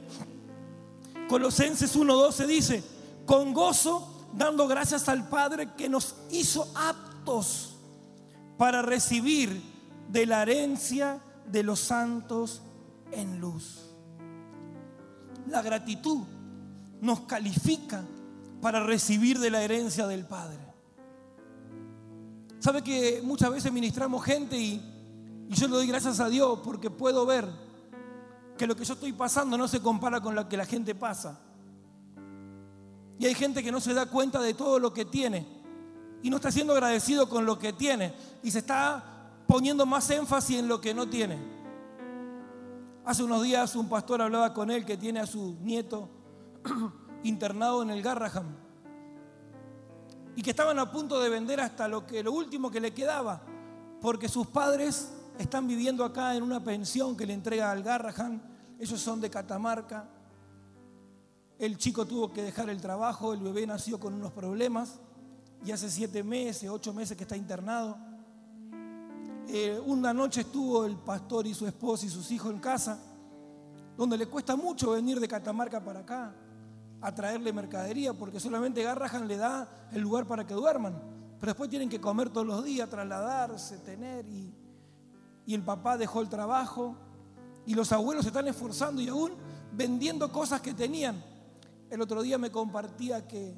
Colosenses 1.28 1.96
1:12 1.96 2.46
dice, 2.46 2.84
con 3.26 3.52
gozo 3.52 4.13
dando 4.36 4.68
gracias 4.68 5.08
al 5.10 5.28
Padre 5.28 5.74
que 5.76 5.90
nos 5.90 6.16
hizo 6.32 6.72
aptos 6.76 7.76
para 8.58 8.82
recibir 8.82 9.62
de 10.10 10.26
la 10.26 10.42
herencia 10.42 11.22
de 11.52 11.64
los 11.64 11.80
santos 11.80 12.62
en 13.12 13.40
luz. 13.40 13.82
La 15.48 15.62
gratitud 15.62 16.20
nos 17.02 17.22
califica 17.22 18.04
para 18.62 18.84
recibir 18.84 19.40
de 19.40 19.52
la 19.52 19.62
herencia 19.62 20.08
del 20.08 20.26
Padre. 20.26 20.60
¿Sabe 22.60 22.82
que 22.82 23.22
muchas 23.24 23.52
veces 23.52 23.74
ministramos 23.74 24.24
gente 24.24 24.58
y, 24.58 25.46
y 25.50 25.54
yo 25.54 25.68
le 25.68 25.76
doy 25.76 25.88
gracias 25.88 26.22
a 26.22 26.30
Dios 26.30 26.60
porque 26.64 26.90
puedo 26.90 27.26
ver 27.26 27.46
que 28.58 28.66
lo 28.66 28.76
que 28.76 28.86
yo 28.86 28.94
estoy 28.94 29.12
pasando 29.12 29.58
no 29.58 29.68
se 29.68 29.82
compara 29.82 30.22
con 30.22 30.34
lo 30.34 30.48
que 30.48 30.56
la 30.56 30.66
gente 30.66 30.96
pasa? 30.96 31.40
Y 33.20 33.26
hay 33.26 33.36
gente 33.36 33.64
que 33.64 33.72
no 33.72 33.80
se 33.80 33.94
da 33.94 34.06
cuenta 34.06 34.40
de 34.42 34.54
todo 34.54 34.80
lo 34.80 34.94
que 34.94 35.06
tiene 35.06 35.46
y 36.22 36.30
no 36.30 36.38
está 36.38 36.52
siendo 36.52 36.74
agradecido 36.74 37.28
con 37.30 37.46
lo 37.46 37.60
que 37.60 37.74
tiene 37.74 38.14
y 38.42 38.52
se 38.52 38.60
está 38.60 39.04
poniendo 39.48 39.86
más 39.86 40.10
énfasis 40.10 40.60
en 40.60 40.68
lo 40.68 40.80
que 40.82 40.94
no 40.94 41.08
tiene. 41.08 41.38
Hace 43.06 43.24
unos 43.24 43.44
días 43.44 43.76
un 43.76 43.90
pastor 43.90 44.22
hablaba 44.22 44.54
con 44.54 44.72
él 44.72 44.86
que 44.86 44.98
tiene 44.98 45.20
a 45.20 45.28
su 45.28 45.58
nieto 45.62 46.10
internado 47.24 47.84
en 47.84 47.90
el 47.90 48.02
Garraham 48.02 48.56
y 50.36 50.42
que 50.42 50.52
estaban 50.52 50.80
a 50.80 50.90
punto 50.92 51.20
de 51.20 51.30
vender 51.30 51.60
hasta 51.60 51.88
lo, 51.88 52.08
que, 52.08 52.24
lo 52.24 52.32
último 52.32 52.72
que 52.72 52.80
le 52.80 52.94
quedaba, 52.94 53.42
porque 54.02 54.30
sus 54.30 54.48
padres 54.48 55.14
están 55.38 55.68
viviendo 55.68 56.04
acá 56.04 56.36
en 56.36 56.44
una 56.44 56.64
pensión 56.64 57.16
que 57.16 57.26
le 57.26 57.34
entrega 57.34 57.72
al 57.72 57.84
Garraham, 57.84 58.42
ellos 58.80 59.00
son 59.00 59.22
de 59.22 59.30
Catamarca, 59.30 60.08
el 61.66 61.78
chico 61.78 62.06
tuvo 62.06 62.34
que 62.34 62.44
dejar 62.44 62.70
el 62.70 62.82
trabajo, 62.82 63.32
el 63.32 63.40
bebé 63.40 63.66
nació 63.66 63.98
con 63.98 64.14
unos 64.14 64.34
problemas 64.34 65.00
y 65.66 65.72
hace 65.72 65.90
siete 65.90 66.22
meses, 66.22 66.70
ocho 66.70 66.94
meses 66.94 67.16
que 67.16 67.24
está 67.24 67.38
internado. 67.38 67.98
Eh, 69.48 69.82
una 69.86 70.14
noche 70.14 70.42
estuvo 70.42 70.84
el 70.84 70.98
pastor 70.98 71.48
y 71.48 71.54
su 71.54 71.66
esposa 71.66 72.06
y 72.06 72.10
sus 72.10 72.30
hijos 72.32 72.52
en 72.52 72.60
casa, 72.60 73.00
donde 73.96 74.18
le 74.18 74.26
cuesta 74.26 74.58
mucho 74.58 74.92
venir 74.92 75.22
de 75.22 75.28
Catamarca 75.30 75.82
para 75.82 76.02
acá 76.02 76.36
a 77.00 77.16
traerle 77.16 77.54
mercadería, 77.54 78.14
porque 78.14 78.42
solamente 78.42 78.84
Garrahan 78.84 79.26
le 79.26 79.38
da 79.38 79.88
el 79.94 80.02
lugar 80.02 80.28
para 80.28 80.46
que 80.46 80.54
duerman. 80.54 81.02
Pero 81.40 81.52
después 81.52 81.70
tienen 81.70 81.88
que 81.88 82.02
comer 82.02 82.30
todos 82.30 82.46
los 82.46 82.62
días, 82.66 82.90
trasladarse, 82.90 83.78
tener. 83.78 84.28
Y, 84.28 84.54
y 85.46 85.54
el 85.54 85.62
papá 85.62 85.98
dejó 85.98 86.20
el 86.20 86.28
trabajo. 86.28 86.98
Y 87.66 87.74
los 87.74 87.90
abuelos 87.94 88.26
se 88.26 88.32
están 88.32 88.50
esforzando 88.50 89.02
y 89.02 89.08
aún 89.08 89.32
vendiendo 89.72 90.30
cosas 90.30 90.60
que 90.60 90.74
tenían. 90.74 91.32
El 91.94 92.02
otro 92.02 92.24
día 92.24 92.40
me 92.40 92.50
compartía 92.50 93.28
que 93.28 93.54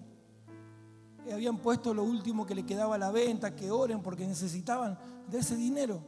habían 1.32 1.58
puesto 1.58 1.94
lo 1.94 2.04
último 2.04 2.46
que 2.46 2.54
le 2.54 2.66
quedaba 2.66 2.96
a 2.96 2.98
la 2.98 3.10
venta, 3.10 3.56
que 3.56 3.72
oren 3.72 4.02
porque 4.02 4.28
necesitaban 4.28 5.00
de 5.30 5.40
ese 5.40 5.56
dinero. 5.56 6.02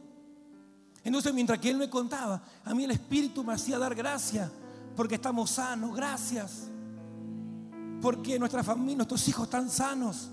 Entonces 1.02 1.32
mientras 1.32 1.58
que 1.58 1.70
él 1.70 1.78
me 1.78 1.88
contaba, 1.88 2.42
a 2.66 2.74
mí 2.74 2.84
el 2.84 2.90
Espíritu 2.90 3.42
me 3.42 3.54
hacía 3.54 3.78
dar 3.78 3.94
gracias 3.94 4.50
porque 4.94 5.14
estamos 5.14 5.52
sanos, 5.52 5.96
gracias 5.96 6.68
porque 8.02 8.38
nuestra 8.38 8.62
familia, 8.62 8.96
nuestros 8.96 9.26
hijos 9.26 9.44
están 9.44 9.70
sanos. 9.70 10.28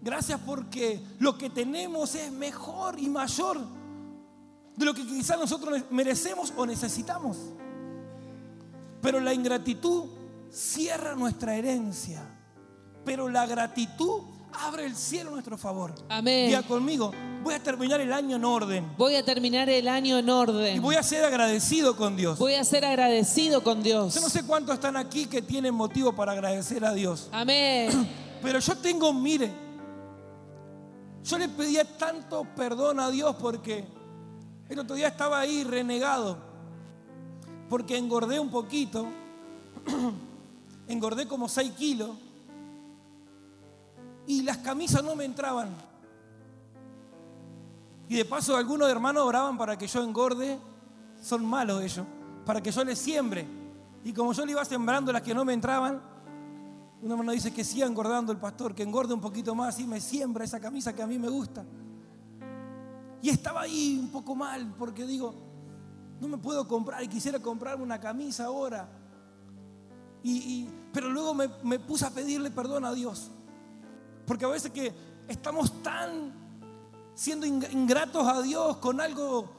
Gracias 0.00 0.38
porque 0.46 1.02
lo 1.18 1.36
que 1.36 1.50
tenemos 1.50 2.14
es 2.14 2.30
mejor 2.30 2.96
y 3.00 3.08
mayor 3.08 3.58
de 4.76 4.84
lo 4.84 4.94
que 4.94 5.04
quizás 5.04 5.36
nosotros 5.36 5.82
merecemos 5.90 6.52
o 6.56 6.64
necesitamos. 6.64 7.38
Pero 9.02 9.18
la 9.18 9.34
ingratitud 9.34 10.17
cierra 10.50 11.14
nuestra 11.14 11.54
herencia. 11.54 12.22
Pero 13.04 13.28
la 13.28 13.46
gratitud 13.46 14.22
abre 14.52 14.86
el 14.86 14.96
cielo 14.96 15.30
a 15.30 15.32
nuestro 15.34 15.56
favor. 15.56 15.94
Amén. 16.08 16.48
Diga 16.48 16.62
conmigo, 16.62 17.12
voy 17.42 17.54
a 17.54 17.62
terminar 17.62 18.00
el 18.00 18.12
año 18.12 18.36
en 18.36 18.44
orden. 18.44 18.92
Voy 18.96 19.14
a 19.14 19.24
terminar 19.24 19.68
el 19.68 19.88
año 19.88 20.18
en 20.18 20.28
orden. 20.28 20.76
Y 20.76 20.78
voy 20.78 20.96
a 20.96 21.02
ser 21.02 21.24
agradecido 21.24 21.96
con 21.96 22.16
Dios. 22.16 22.38
Voy 22.38 22.54
a 22.54 22.64
ser 22.64 22.84
agradecido 22.84 23.62
con 23.62 23.82
Dios. 23.82 24.14
Yo 24.14 24.20
no 24.20 24.28
sé 24.28 24.44
cuántos 24.44 24.74
están 24.74 24.96
aquí 24.96 25.26
que 25.26 25.42
tienen 25.42 25.74
motivo 25.74 26.14
para 26.14 26.32
agradecer 26.32 26.84
a 26.84 26.92
Dios. 26.92 27.28
Amén. 27.32 28.08
Pero 28.42 28.58
yo 28.58 28.76
tengo, 28.76 29.12
mire, 29.12 29.52
yo 31.24 31.38
le 31.38 31.48
pedía 31.48 31.84
tanto 31.96 32.46
perdón 32.54 33.00
a 33.00 33.10
Dios 33.10 33.36
porque 33.36 33.84
el 34.68 34.78
otro 34.78 34.96
día 34.96 35.08
estaba 35.08 35.40
ahí 35.40 35.64
renegado. 35.64 36.38
Porque 37.68 37.96
engordé 37.98 38.40
un 38.40 38.50
poquito. 38.50 39.06
engordé 40.88 41.28
como 41.28 41.48
6 41.48 41.72
kilos. 41.72 42.10
Y 44.26 44.42
las 44.42 44.58
camisas 44.58 45.02
no 45.02 45.14
me 45.14 45.24
entraban. 45.24 45.68
Y 48.08 48.16
de 48.16 48.24
paso 48.24 48.56
algunos 48.56 48.88
hermanos 48.88 49.24
oraban 49.24 49.56
para 49.56 49.76
que 49.76 49.86
yo 49.86 50.02
engorde. 50.02 50.58
Son 51.22 51.44
malos 51.44 51.82
ellos. 51.82 52.06
Para 52.44 52.62
que 52.62 52.70
yo 52.70 52.84
les 52.84 52.98
siembre. 52.98 53.46
Y 54.04 54.12
como 54.12 54.32
yo 54.32 54.44
le 54.44 54.52
iba 54.52 54.64
sembrando 54.64 55.12
las 55.12 55.22
que 55.22 55.34
no 55.34 55.44
me 55.44 55.52
entraban, 55.52 56.00
un 57.00 57.10
hermano 57.10 57.32
dice 57.32 57.52
que 57.52 57.62
siga 57.62 57.86
engordando 57.86 58.32
el 58.32 58.38
pastor, 58.38 58.74
que 58.74 58.82
engorde 58.82 59.14
un 59.14 59.20
poquito 59.20 59.54
más 59.54 59.78
y 59.78 59.86
me 59.86 60.00
siembra 60.00 60.44
esa 60.44 60.58
camisa 60.58 60.94
que 60.94 61.02
a 61.02 61.06
mí 61.06 61.18
me 61.18 61.28
gusta. 61.28 61.64
Y 63.22 63.28
estaba 63.30 63.62
ahí 63.62 63.98
un 64.00 64.08
poco 64.08 64.34
mal 64.34 64.74
porque 64.78 65.04
digo, 65.04 65.34
no 66.20 66.28
me 66.28 66.38
puedo 66.38 66.66
comprar 66.66 67.02
y 67.02 67.08
quisiera 67.08 67.38
comprarme 67.40 67.84
una 67.84 68.00
camisa 68.00 68.46
ahora. 68.46 68.88
Y, 70.30 70.70
pero 70.92 71.08
luego 71.10 71.34
me, 71.34 71.48
me 71.62 71.78
puse 71.78 72.04
a 72.06 72.10
pedirle 72.10 72.50
perdón 72.50 72.84
a 72.84 72.92
Dios. 72.92 73.30
Porque 74.26 74.44
a 74.44 74.48
veces 74.48 74.70
que 74.70 74.92
estamos 75.26 75.82
tan 75.82 76.32
siendo 77.14 77.46
ing- 77.46 77.70
ingratos 77.72 78.26
a 78.26 78.42
Dios 78.42 78.76
con 78.78 79.00
algo 79.00 79.50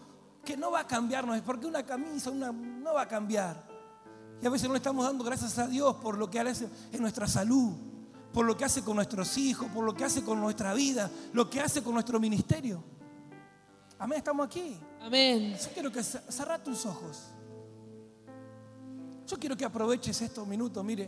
que 0.46 0.56
no 0.56 0.72
va 0.72 0.82
a 0.82 0.88
cambiarnos, 0.88 1.36
es 1.36 1.42
porque 1.42 1.66
una 1.68 1.84
camisa 1.84 2.30
una, 2.32 2.52
no 2.52 2.94
va 2.94 3.02
a 3.04 3.08
cambiar. 3.08 3.68
Y 4.42 4.46
a 4.46 4.50
veces 4.50 4.68
no 4.68 4.74
le 4.74 4.78
estamos 4.78 5.04
dando 5.06 5.24
gracias 5.24 5.58
a 5.60 5.68
Dios 5.68 5.96
por 5.96 6.18
lo 6.18 6.30
que 6.30 6.40
hace 6.40 6.70
en 6.92 7.02
nuestra 7.02 7.28
salud, 7.28 7.74
por 8.32 8.46
lo 8.46 8.56
que 8.56 8.64
hace 8.66 8.84
con 8.84 8.96
nuestros 8.96 9.38
hijos, 9.38 9.68
por 9.74 9.84
lo 9.84 9.94
que 9.94 10.06
hace 10.06 10.24
con 10.24 10.40
nuestra 10.40 10.74
vida, 10.74 11.10
lo 11.34 11.50
que 11.50 11.60
hace 11.60 11.84
con 11.84 11.94
nuestro 11.94 12.20
ministerio. 12.20 12.82
Amén, 13.98 14.20
estamos 14.20 14.46
aquí. 14.46 14.78
Amén. 15.02 15.58
Yo 15.62 15.70
quiero 15.74 15.92
que 15.92 16.02
ce- 16.04 16.22
cerra 16.32 16.62
tus 16.64 16.86
ojos. 16.86 17.24
Yo 19.30 19.38
quiero 19.38 19.56
que 19.56 19.64
aproveches 19.64 20.20
estos 20.24 20.48
minutos. 20.48 20.84
Mire, 20.84 21.08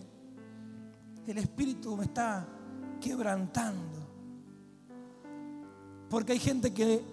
el 1.26 1.38
Espíritu 1.40 1.98
me 1.98 2.04
está 2.04 2.48
quebrantando. 3.00 3.98
Porque 6.08 6.34
hay 6.34 6.40
gente 6.40 6.72
que 6.72 7.04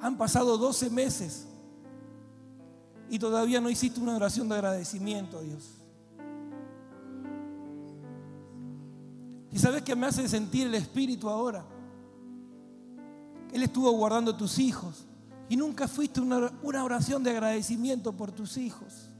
han 0.00 0.18
pasado 0.18 0.58
12 0.58 0.90
meses 0.90 1.46
y 3.08 3.20
todavía 3.20 3.60
no 3.60 3.70
hiciste 3.70 4.00
una 4.00 4.16
oración 4.16 4.48
de 4.48 4.56
agradecimiento 4.56 5.38
a 5.38 5.42
Dios. 5.42 5.62
¿Y 9.52 9.58
sabes 9.60 9.82
qué 9.82 9.94
me 9.94 10.06
hace 10.06 10.28
sentir 10.28 10.66
el 10.66 10.74
Espíritu 10.74 11.28
ahora? 11.28 11.64
Él 13.52 13.62
estuvo 13.62 13.92
guardando 13.92 14.36
tus 14.36 14.58
hijos 14.58 15.06
y 15.48 15.56
nunca 15.56 15.86
fuiste 15.86 16.20
una 16.20 16.82
oración 16.82 17.22
de 17.22 17.30
agradecimiento 17.30 18.12
por 18.12 18.32
tus 18.32 18.56
hijos. 18.56 19.10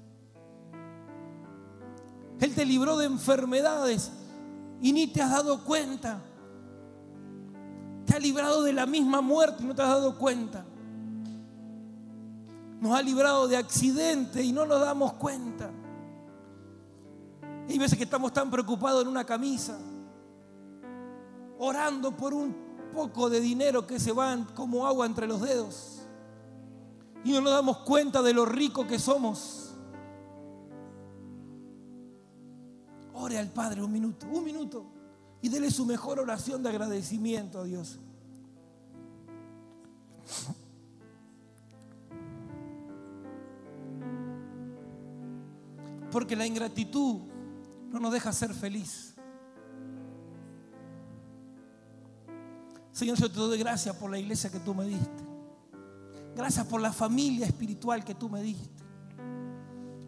Él 2.40 2.54
te 2.54 2.64
libró 2.64 2.96
de 2.96 3.06
enfermedades 3.06 4.10
y 4.80 4.92
ni 4.92 5.06
te 5.06 5.22
has 5.22 5.30
dado 5.30 5.64
cuenta. 5.64 6.20
Te 8.06 8.14
ha 8.14 8.18
librado 8.18 8.62
de 8.62 8.72
la 8.72 8.86
misma 8.86 9.20
muerte 9.20 9.62
y 9.62 9.66
no 9.66 9.74
te 9.74 9.82
has 9.82 9.88
dado 9.88 10.18
cuenta. 10.18 10.64
Nos 12.80 12.92
ha 12.94 13.02
librado 13.02 13.48
de 13.48 13.56
accidentes 13.56 14.44
y 14.44 14.52
no 14.52 14.66
nos 14.66 14.80
damos 14.80 15.14
cuenta. 15.14 15.70
Hay 17.68 17.78
veces 17.78 17.96
que 17.96 18.04
estamos 18.04 18.32
tan 18.32 18.50
preocupados 18.50 19.02
en 19.02 19.08
una 19.08 19.24
camisa, 19.24 19.78
orando 21.58 22.14
por 22.14 22.34
un 22.34 22.54
poco 22.92 23.30
de 23.30 23.40
dinero 23.40 23.86
que 23.86 23.98
se 23.98 24.12
van 24.12 24.44
como 24.54 24.86
agua 24.86 25.06
entre 25.06 25.26
los 25.26 25.40
dedos. 25.40 26.00
Y 27.24 27.32
no 27.32 27.40
nos 27.40 27.52
damos 27.52 27.78
cuenta 27.78 28.20
de 28.20 28.34
lo 28.34 28.44
rico 28.44 28.86
que 28.86 28.98
somos. 28.98 29.63
Ore 33.24 33.38
al 33.38 33.50
Padre 33.50 33.82
un 33.82 33.90
minuto, 33.90 34.26
un 34.26 34.44
minuto. 34.44 34.84
Y 35.40 35.48
dele 35.48 35.70
su 35.70 35.86
mejor 35.86 36.20
oración 36.20 36.62
de 36.62 36.68
agradecimiento 36.68 37.58
a 37.58 37.64
Dios. 37.64 37.98
Porque 46.12 46.36
la 46.36 46.46
ingratitud 46.46 47.22
no 47.90 47.98
nos 47.98 48.12
deja 48.12 48.30
ser 48.30 48.52
feliz. 48.52 49.14
Señor, 52.92 53.16
yo 53.16 53.30
te 53.30 53.38
doy 53.38 53.58
gracias 53.58 53.96
por 53.96 54.10
la 54.10 54.18
iglesia 54.18 54.50
que 54.50 54.60
tú 54.60 54.74
me 54.74 54.84
diste. 54.84 55.24
Gracias 56.36 56.66
por 56.66 56.82
la 56.82 56.92
familia 56.92 57.46
espiritual 57.46 58.04
que 58.04 58.14
tú 58.14 58.28
me 58.28 58.42
diste. 58.42 58.83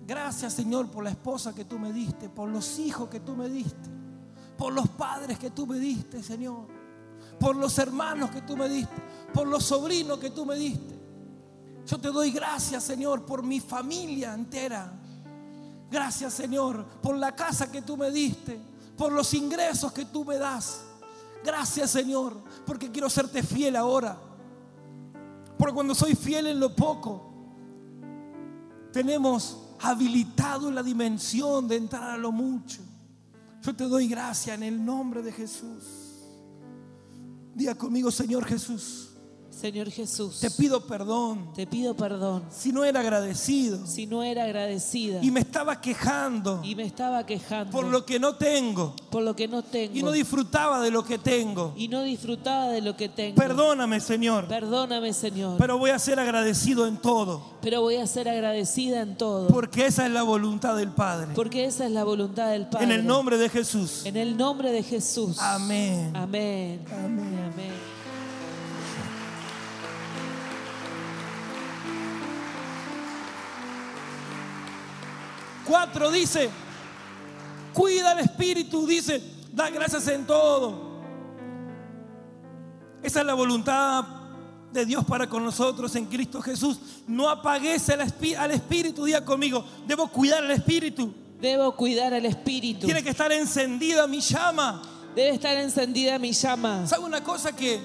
Gracias, 0.07 0.53
Señor, 0.53 0.89
por 0.89 1.03
la 1.03 1.11
esposa 1.11 1.53
que 1.53 1.65
tú 1.65 1.81
me 1.81 1.93
diste, 1.93 2.29
por 2.29 2.49
los 2.49 2.79
hijos 2.79 3.09
que 3.09 3.19
tú 3.19 3.35
me 3.35 3.49
diste, 3.49 3.91
por 4.57 4.73
los 4.73 4.89
padres 4.89 5.37
que 5.37 5.51
tú 5.51 5.67
me 5.67 5.81
diste, 5.81 6.23
Señor, 6.23 6.69
por 7.41 7.57
los 7.57 7.77
hermanos 7.79 8.31
que 8.31 8.43
tú 8.43 8.57
me 8.57 8.69
diste, 8.69 8.95
por 9.35 9.49
los 9.49 9.65
sobrinos 9.65 10.19
que 10.19 10.31
tú 10.31 10.47
me 10.47 10.55
diste. 10.55 10.97
Yo 11.87 11.99
te 11.99 12.09
doy 12.09 12.31
gracias, 12.31 12.85
Señor, 12.85 13.27
por 13.27 13.43
mi 13.43 13.59
familia 13.59 14.33
entera. 14.33 14.93
Gracias, 15.91 16.35
Señor, 16.35 16.85
por 17.03 17.17
la 17.17 17.35
casa 17.35 17.71
que 17.73 17.83
tú 17.83 17.97
me 17.97 18.13
diste, 18.13 18.61
por 18.97 19.11
los 19.11 19.35
ingresos 19.35 19.93
que 19.93 20.05
tú 20.05 20.25
me 20.25 20.39
das. 20.39 20.83
Gracias, 21.45 21.91
Señor, 21.91 22.37
porque 22.65 22.93
quiero 22.93 23.11
serte 23.11 23.43
fiel 23.43 23.75
ahora. 23.75 24.17
Porque 25.59 25.75
cuando 25.75 25.97
soy 25.97 26.15
fiel 26.15 26.47
en 26.47 26.61
lo 26.61 26.77
poco, 26.77 27.33
tenemos 28.93 29.66
habilitado 29.81 30.71
la 30.71 30.83
dimensión 30.83 31.69
de 31.69 31.77
entrar 31.77 32.11
a 32.11 32.17
lo 32.17 32.33
mucho. 32.33 32.81
Yo 33.63 33.75
te 33.75 33.85
doy 33.85 34.09
gracias 34.09 34.57
en 34.57 34.63
el 34.63 34.85
nombre 34.85 35.23
de 35.23 35.33
Jesús. 35.33 35.85
Diga 37.55 37.75
conmigo, 37.75 38.11
Señor 38.11 38.45
Jesús, 38.45 39.16
Señor 39.61 39.91
Jesús, 39.91 40.39
te 40.41 40.51
pido 40.51 40.87
perdón 40.87 41.49
te 41.55 41.67
pido 41.67 41.95
perdón 41.97 42.45
si 42.51 42.73
no 42.73 42.85
era 42.85 43.01
agradecido 43.01 43.87
si 43.87 44.07
no 44.07 44.23
era 44.23 44.45
agradecida 44.45 45.21
y 45.23 45.31
me 45.31 45.41
estaba 45.41 45.81
quejando 45.81 46.61
y 46.63 46.75
me 46.75 46.85
estaba 46.85 47.25
quejando 47.25 47.73
por 47.73 47.87
lo 47.87 48.05
que 48.05 48.21
no 48.21 48.35
tengo 48.35 48.95
por 49.11 49.23
lo 49.23 49.35
que 49.35 49.49
no 49.49 49.63
tengo 49.63 49.97
y 49.97 50.03
no 50.03 50.13
disfrutaba 50.13 50.81
de 50.83 50.91
lo 50.91 51.05
que 51.05 51.17
tengo. 51.19 51.73
y 51.77 51.89
no 51.89 52.03
disfrutaba 52.03 52.69
de 52.69 52.83
lo 52.83 52.97
que 52.97 53.09
tengo. 53.09 53.37
Perdóname, 53.37 54.01
Señor, 54.01 54.47
Perdóname, 54.47 55.13
Señor, 55.15 55.57
pero 55.59 55.79
voy 55.79 55.91
a 55.91 55.99
ser 55.99 56.21
agradecido 56.21 56.87
en 56.87 56.99
todo, 56.99 57.43
pero 57.63 57.81
voy 57.81 57.97
a 57.97 58.07
ser 58.07 58.29
agradecida 58.29 59.01
en 59.01 59.17
todo, 59.17 59.49
porque 59.49 59.87
esa 59.87 60.05
es 60.05 60.13
la 60.13 60.23
voluntad 60.23 60.77
del 60.77 60.91
Padre. 60.91 61.29
porque 61.35 61.65
esa 61.65 61.87
es 61.87 61.93
la 61.93 62.05
voluntad 62.05 62.51
del 62.51 62.67
Padre. 62.67 62.85
En 62.85 62.93
el 62.93 63.07
nombre 63.07 63.39
de 63.39 63.49
Jesús. 63.49 64.05
En 64.05 64.17
el 64.19 64.37
nombre 64.37 64.71
de 64.71 64.83
Jesús. 64.83 65.39
Amén. 65.39 66.11
Amén. 66.15 66.85
Amén. 66.93 67.51
Amén. 67.53 67.96
Cuatro 75.67 76.11
dice, 76.11 76.49
cuida 77.73 78.13
el 78.13 78.21
espíritu, 78.21 78.87
dice, 78.87 79.23
da 79.53 79.71
gracias 79.71 80.07
en 80.09 80.27
todo. 80.27 80.87
Esa 83.03 83.21
es 83.21 83.27
la 83.27 83.35
voluntad 83.35 84.05
de 84.73 84.85
Dios 84.85 85.05
para 85.05 85.29
con 85.29 85.45
nosotros 85.45 85.95
en 85.97 86.07
Cristo 86.07 86.41
Jesús. 86.41 86.79
No 87.07 87.29
apagues 87.29 87.89
al, 87.91 88.01
espíritu, 88.51 89.05
diga 89.05 89.25
conmigo, 89.25 89.65
debo 89.87 90.09
cuidar 90.09 90.45
el 90.45 90.51
espíritu. 90.51 91.13
Debo 91.41 91.75
cuidar 91.77 92.15
al 92.15 92.25
espíritu. 92.25 92.87
Tiene 92.87 93.03
que 93.03 93.11
estar 93.11 93.31
encendida 93.33 94.07
mi 94.07 94.21
llama. 94.21 94.83
Debe 95.15 95.31
estar 95.31 95.57
encendida 95.57 96.19
mi 96.19 96.33
llama. 96.33 96.87
¿Sabe 96.87 97.05
una 97.05 97.23
cosa 97.23 97.55
que 97.55 97.81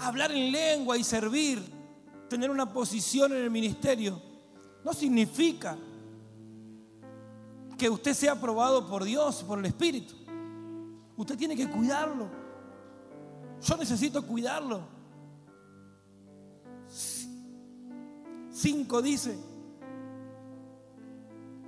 hablar 0.00 0.32
en 0.32 0.52
lengua 0.52 0.96
y 0.96 1.04
servir, 1.04 1.62
tener 2.28 2.50
una 2.50 2.72
posición 2.72 3.32
en 3.32 3.42
el 3.42 3.50
ministerio, 3.50 4.20
no 4.84 4.92
significa 4.92 5.76
que 7.78 7.88
usted 7.88 8.12
sea 8.12 8.32
aprobado 8.32 8.88
por 8.88 9.04
Dios, 9.04 9.44
por 9.44 9.60
el 9.60 9.66
Espíritu. 9.66 10.14
Usted 11.16 11.38
tiene 11.38 11.56
que 11.56 11.70
cuidarlo. 11.70 12.28
Yo 13.62 13.76
necesito 13.76 14.26
cuidarlo. 14.26 14.82
Cinco 18.50 19.00
dice, 19.00 19.38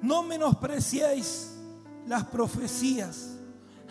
no 0.03 0.25
menospreciéis 0.25 1.57
las 2.09 2.25
profecías. 2.25 3.37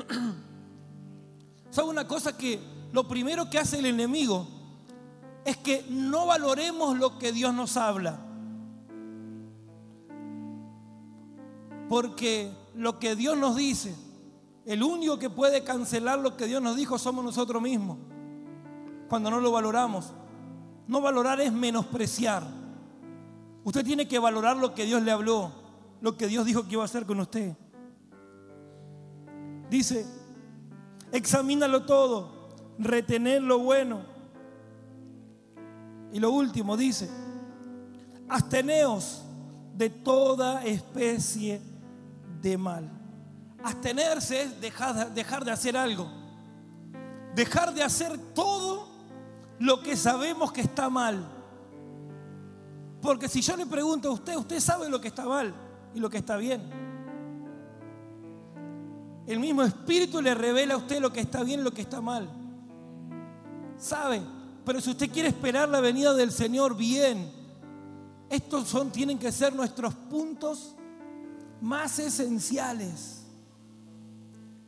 ¿Sabe 1.71 1.87
una 1.87 2.05
cosa 2.05 2.35
que 2.37 2.59
lo 2.91 3.07
primero 3.07 3.49
que 3.49 3.59
hace 3.59 3.79
el 3.79 3.85
enemigo 3.85 4.45
es 5.45 5.55
que 5.55 5.85
no 5.89 6.25
valoremos 6.25 6.97
lo 6.97 7.17
que 7.17 7.31
Dios 7.31 7.53
nos 7.53 7.77
habla? 7.77 8.28
Porque 11.89 12.51
lo 12.75 12.99
que 12.99 13.15
Dios 13.15 13.35
nos 13.35 13.55
dice, 13.55 13.95
el 14.65 14.83
único 14.83 15.17
que 15.17 15.31
puede 15.31 15.63
cancelar 15.63 16.19
lo 16.19 16.37
que 16.37 16.45
Dios 16.45 16.61
nos 16.61 16.75
dijo 16.77 16.99
somos 16.99 17.25
nosotros 17.25 17.59
mismos. 17.61 17.97
Cuando 19.09 19.31
no 19.31 19.39
lo 19.39 19.51
valoramos. 19.51 20.13
No 20.87 21.01
valorar 21.01 21.41
es 21.41 21.51
menospreciar. 21.51 22.43
Usted 23.63 23.83
tiene 23.83 24.07
que 24.07 24.19
valorar 24.19 24.55
lo 24.57 24.73
que 24.73 24.85
Dios 24.85 25.01
le 25.01 25.11
habló, 25.11 25.51
lo 26.01 26.15
que 26.15 26.27
Dios 26.27 26.45
dijo 26.45 26.63
que 26.63 26.73
iba 26.73 26.83
a 26.83 26.85
hacer 26.85 27.05
con 27.05 27.19
usted. 27.19 27.55
Dice, 29.69 30.05
examínalo 31.11 31.85
todo, 31.85 32.49
retener 32.77 33.41
lo 33.41 33.59
bueno. 33.59 34.01
Y 36.11 36.19
lo 36.19 36.31
último 36.31 36.77
dice, 36.77 37.09
absteneos 38.27 39.23
de 39.75 39.89
toda 39.89 40.63
especie 40.65 41.68
de 42.41 42.57
mal. 42.57 42.89
Abstenerse 43.63 44.43
es 44.43 44.61
dejar, 44.61 45.13
dejar 45.13 45.43
de 45.43 45.51
hacer 45.51 45.75
algo. 45.75 46.09
Dejar 47.35 47.73
de 47.73 47.83
hacer 47.83 48.17
todo 48.33 48.87
lo 49.59 49.81
que 49.81 49.95
sabemos 49.95 50.51
que 50.51 50.61
está 50.61 50.89
mal. 50.89 51.25
Porque 53.01 53.27
si 53.27 53.41
yo 53.41 53.55
le 53.55 53.65
pregunto 53.65 54.09
a 54.09 54.13
usted, 54.13 54.35
usted 54.35 54.59
sabe 54.59 54.89
lo 54.89 54.99
que 54.99 55.09
está 55.09 55.25
mal 55.25 55.53
y 55.93 55.99
lo 55.99 56.09
que 56.09 56.17
está 56.17 56.37
bien. 56.37 56.61
El 59.27 59.39
mismo 59.39 59.61
Espíritu 59.63 60.21
le 60.21 60.33
revela 60.33 60.73
a 60.73 60.77
usted 60.77 60.99
lo 60.99 61.13
que 61.13 61.19
está 61.19 61.43
bien 61.43 61.59
y 61.59 61.63
lo 61.63 61.71
que 61.71 61.81
está 61.81 62.01
mal. 62.01 62.29
¿Sabe? 63.77 64.21
Pero 64.65 64.81
si 64.81 64.89
usted 64.89 65.11
quiere 65.11 65.29
esperar 65.29 65.69
la 65.69 65.79
venida 65.79 66.13
del 66.13 66.31
Señor 66.31 66.75
bien, 66.75 67.31
estos 68.29 68.67
son, 68.67 68.91
tienen 68.91 69.17
que 69.17 69.31
ser 69.31 69.53
nuestros 69.53 69.93
puntos 69.93 70.75
más 71.61 71.99
esenciales. 71.99 73.23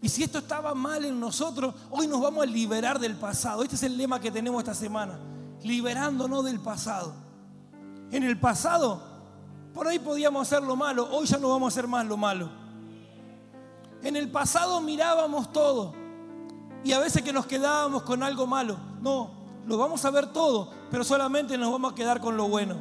Y 0.02 0.10
si 0.10 0.24
esto 0.24 0.40
estaba 0.40 0.74
mal 0.74 1.06
en 1.06 1.20
nosotros, 1.20 1.76
hoy 1.92 2.08
nos 2.08 2.22
vamos 2.22 2.44
a 2.44 2.48
liberar 2.48 3.00
del 3.00 3.16
pasado. 3.16 3.64
Este 3.64 3.76
es 3.76 3.84
el 3.84 3.98
lema 3.98 4.20
que 4.20 4.32
tenemos 4.32 4.60
esta 4.60 4.74
semana. 4.74 5.20
Liberándonos 5.64 6.44
del 6.44 6.60
pasado. 6.60 7.14
En 8.12 8.24
el 8.24 8.40
pasado, 8.40 9.02
por 9.74 9.88
ahí 9.88 10.00
podíamos 10.00 10.48
hacer 10.48 10.64
lo 10.64 10.76
malo, 10.76 11.08
hoy 11.12 11.28
ya 11.28 11.38
no 11.38 11.50
vamos 11.50 11.68
a 11.68 11.80
hacer 11.80 11.88
más 11.88 12.06
lo 12.06 12.18
malo. 12.18 12.50
En 14.04 14.16
el 14.16 14.30
pasado 14.30 14.82
mirábamos 14.82 15.54
todo 15.54 15.94
y 16.84 16.92
a 16.92 17.00
veces 17.00 17.22
que 17.22 17.32
nos 17.32 17.46
quedábamos 17.46 18.04
con 18.04 18.24
algo 18.24 18.48
malo. 18.48 18.78
No, 19.02 19.32
lo 19.66 19.78
vamos 19.78 20.04
a 20.04 20.10
ver 20.10 20.28
todo, 20.28 20.72
pero 20.90 21.04
solamente 21.04 21.58
nos 21.58 21.72
vamos 21.72 21.94
a 21.94 21.96
quedar 21.96 22.20
con 22.20 22.36
lo 22.36 22.48
bueno. 22.48 22.76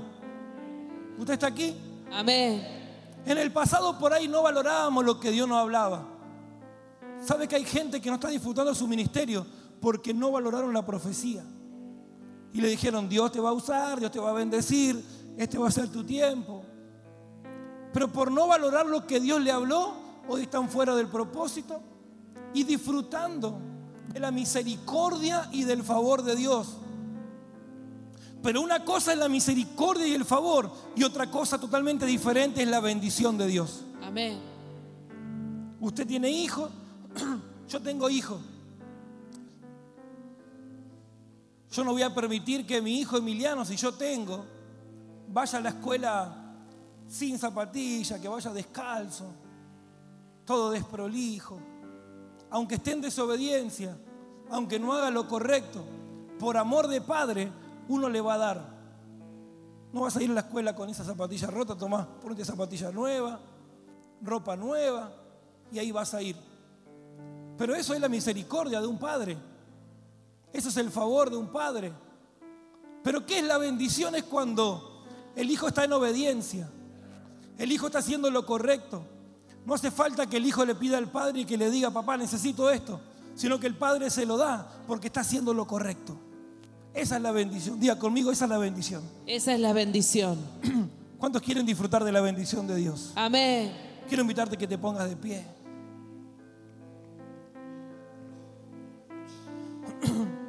¿Usted 1.18 1.35
está 1.35 1.46
aquí? 1.49 1.77
Amén. 2.11 2.80
En 3.26 3.38
el 3.38 3.52
pasado 3.52 3.98
por 3.98 4.12
ahí 4.12 4.28
no 4.28 4.42
valorábamos 4.42 5.04
lo 5.04 5.20
que 5.20 5.30
Dios 5.30 5.48
nos 5.48 5.59
hablaba. 5.59 6.06
¿Sabe 7.24 7.46
que 7.46 7.56
hay 7.56 7.64
gente 7.64 8.00
que 8.00 8.09
no 8.09 8.14
está 8.14 8.28
disfrutando 8.28 8.74
su 8.74 8.88
ministerio 8.88 9.46
porque 9.80 10.14
no 10.14 10.33
valoraron 10.33 10.72
la 10.72 10.85
profecía? 10.85 11.44
Y 12.52 12.61
le 12.61 12.68
dijeron, 12.68 13.09
Dios 13.09 13.30
te 13.30 13.40
va 13.40 13.50
a 13.50 13.52
usar, 13.52 14.00
Dios 14.00 14.11
te 14.11 14.18
va 14.18 14.30
a 14.30 14.35
bendecir, 14.35 15.04
este 15.37 15.59
va 15.59 15.68
a 15.68 15.70
ser 15.70 15.88
tu 15.88 16.04
tiempo. 16.04 16.64
Pero 17.92 18.09
por 18.09 18.30
no 18.30 18.46
valorar 18.46 18.87
lo 18.87 19.06
que 19.06 19.20
Dios 19.20 19.40
le 19.40 19.52
habló, 19.52 19.92
hoy 20.28 20.42
están 20.42 20.68
fuera 20.68 20.94
del 20.94 21.09
propósito 21.09 21.80
y 22.54 22.64
disfrutando 22.64 23.59
de 24.12 24.20
la 24.20 24.30
misericordia 24.30 25.48
y 25.52 25.64
del 25.64 25.83
favor 25.83 26.22
de 26.22 26.37
Dios. 26.37 26.76
Pero 28.42 28.62
una 28.62 28.85
cosa 28.85 29.12
es 29.12 29.18
la 29.18 29.29
misericordia 29.29 30.07
y 30.07 30.14
el 30.14 30.24
favor 30.24 30.70
y 30.96 31.05
otra 31.05 31.31
cosa 31.31 31.59
totalmente 31.61 32.07
diferente 32.07 32.62
es 32.62 32.68
la 32.68 32.81
bendición 32.81 33.37
de 33.37 33.46
Dios. 33.46 33.85
Amén. 34.03 34.38
Usted 35.81 36.07
tiene 36.07 36.31
hijos, 36.31 36.70
yo 37.68 37.81
tengo 37.81 38.09
hijos. 38.09 38.40
Yo 41.70 41.85
no 41.85 41.92
voy 41.92 42.03
a 42.03 42.12
permitir 42.12 42.66
que 42.66 42.83
mi 42.83 42.98
hijo 42.98 43.16
Emiliano, 43.16 43.64
si 43.64 43.76
yo 43.76 43.92
tengo, 43.92 44.44
vaya 45.29 45.59
a 45.59 45.61
la 45.61 45.68
escuela 45.68 46.37
sin 47.07 47.38
zapatilla, 47.38 48.20
que 48.20 48.29
vaya 48.29 48.53
descalzo, 48.53 49.33
todo 50.44 50.70
desprolijo, 50.70 51.61
aunque 52.50 52.76
esté 52.76 52.92
en 52.92 53.00
desobediencia, 53.03 53.96
aunque 54.50 54.81
no 54.81 54.92
haga 54.92 55.11
lo 55.11 55.29
correcto, 55.29 55.85
por 56.38 56.57
amor 56.57 56.88
de 56.88 57.00
padre, 57.00 57.50
uno 57.90 58.09
le 58.09 58.20
va 58.20 58.35
a 58.35 58.38
dar. 58.38 58.81
No 59.92 60.03
vas 60.03 60.16
a 60.16 60.22
ir 60.22 60.31
a 60.31 60.35
la 60.35 60.40
escuela 60.42 60.76
con 60.76 60.88
esa 60.88 61.05
zapatilla 61.05 61.48
rota, 61.48 61.76
tomás, 61.76 62.07
ponte 62.22 62.44
zapatilla 62.44 62.92
nueva, 62.92 63.40
ropa 64.22 64.57
nueva, 64.57 65.12
y 65.72 65.81
ahí 65.81 65.90
vas 65.90 66.14
a 66.14 66.22
ir. 66.22 66.37
Pero 67.59 67.74
eso 67.74 67.92
es 67.92 68.00
la 68.00 68.09
misericordia 68.09 68.81
de 68.81 68.87
un 68.87 68.96
padre. 68.96 69.37
Eso 70.53 70.68
es 70.68 70.76
el 70.76 70.90
favor 70.90 71.31
de 71.31 71.37
un 71.37 71.48
padre. 71.48 71.92
Pero 73.03 73.26
¿qué 73.26 73.40
es 73.40 73.44
la 73.44 73.59
bendición? 73.59 74.14
Es 74.14 74.22
cuando 74.22 75.05
el 75.35 75.50
hijo 75.50 75.66
está 75.66 75.85
en 75.85 75.92
obediencia. 75.92 76.70
El 77.59 77.72
hijo 77.72 77.87
está 77.87 77.98
haciendo 77.98 78.31
lo 78.31 78.46
correcto. 78.46 79.03
No 79.66 79.74
hace 79.74 79.90
falta 79.90 80.29
que 80.29 80.37
el 80.37 80.46
hijo 80.46 80.64
le 80.64 80.76
pida 80.76 80.96
al 80.96 81.11
padre 81.11 81.40
y 81.40 81.44
que 81.44 81.59
le 81.59 81.70
diga, 81.70 81.90
papá, 81.90 82.16
necesito 82.16 82.70
esto, 82.70 83.00
sino 83.35 83.59
que 83.59 83.66
el 83.66 83.76
padre 83.76 84.11
se 84.11 84.24
lo 84.24 84.37
da 84.37 84.70
porque 84.87 85.09
está 85.09 85.22
haciendo 85.22 85.53
lo 85.53 85.66
correcto. 85.66 86.30
Esa 86.94 87.16
es 87.16 87.22
la 87.22 87.33
bendición. 87.33 87.79
Diga 87.79 87.98
conmigo, 87.98 88.31
esa 88.31 88.44
es 88.44 88.50
la 88.50 88.59
bendición. 88.59 89.03
Esa 89.26 89.55
es 89.55 89.61
la 89.61 89.72
bendición. 89.72 90.38
¿Cuántos 91.18 91.42
quieren 91.42 91.64
disfrutar 91.66 92.03
de 92.03 92.12
la 92.12 92.20
bendición 92.20 92.66
de 92.66 92.76
Dios? 92.76 93.12
Amén. 93.14 93.72
Quiero 94.09 94.22
invitarte 94.22 94.57
a 94.57 94.59
que 94.59 94.66
te 94.66 94.76
pongas 94.79 95.09
de 95.09 95.16
pie. 95.16 95.44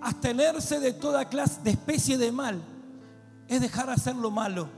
Abstenerse 0.00 0.80
de 0.80 0.92
toda 0.94 1.28
clase 1.28 1.60
de 1.62 1.70
especie 1.70 2.18
de 2.18 2.32
mal 2.32 2.60
es 3.46 3.60
dejar 3.60 3.90
hacer 3.90 4.16
lo 4.16 4.30
malo. 4.30 4.68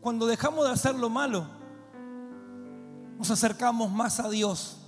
Cuando 0.00 0.26
dejamos 0.26 0.64
de 0.64 0.72
hacer 0.72 0.94
lo 0.94 1.10
malo, 1.10 1.46
nos 3.18 3.30
acercamos 3.30 3.90
más 3.92 4.18
a 4.18 4.30
Dios. 4.30 4.79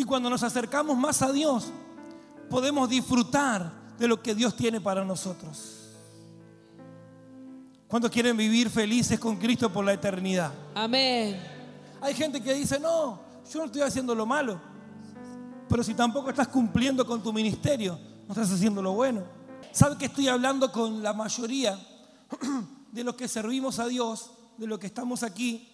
Y 0.00 0.04
cuando 0.04 0.30
nos 0.30 0.42
acercamos 0.42 0.96
más 0.96 1.20
a 1.20 1.30
Dios, 1.30 1.66
podemos 2.48 2.88
disfrutar 2.88 3.70
de 3.98 4.08
lo 4.08 4.22
que 4.22 4.34
Dios 4.34 4.56
tiene 4.56 4.80
para 4.80 5.04
nosotros. 5.04 5.90
¿Cuántos 7.86 8.10
quieren 8.10 8.34
vivir 8.34 8.70
felices 8.70 9.20
con 9.20 9.36
Cristo 9.36 9.70
por 9.70 9.84
la 9.84 9.92
eternidad? 9.92 10.54
Amén. 10.74 11.38
Hay 12.00 12.14
gente 12.14 12.40
que 12.40 12.54
dice, 12.54 12.80
no, 12.80 13.20
yo 13.52 13.58
no 13.58 13.66
estoy 13.66 13.82
haciendo 13.82 14.14
lo 14.14 14.24
malo. 14.24 14.58
Pero 15.68 15.84
si 15.84 15.92
tampoco 15.92 16.30
estás 16.30 16.48
cumpliendo 16.48 17.04
con 17.04 17.22
tu 17.22 17.30
ministerio, 17.30 17.98
no 18.26 18.32
estás 18.32 18.50
haciendo 18.50 18.80
lo 18.80 18.94
bueno. 18.94 19.22
¿Sabe 19.70 19.98
que 19.98 20.06
estoy 20.06 20.28
hablando 20.28 20.72
con 20.72 21.02
la 21.02 21.12
mayoría 21.12 21.78
de 22.90 23.04
los 23.04 23.16
que 23.16 23.28
servimos 23.28 23.78
a 23.78 23.86
Dios, 23.86 24.30
de 24.56 24.66
los 24.66 24.78
que 24.78 24.86
estamos 24.86 25.22
aquí? 25.22 25.68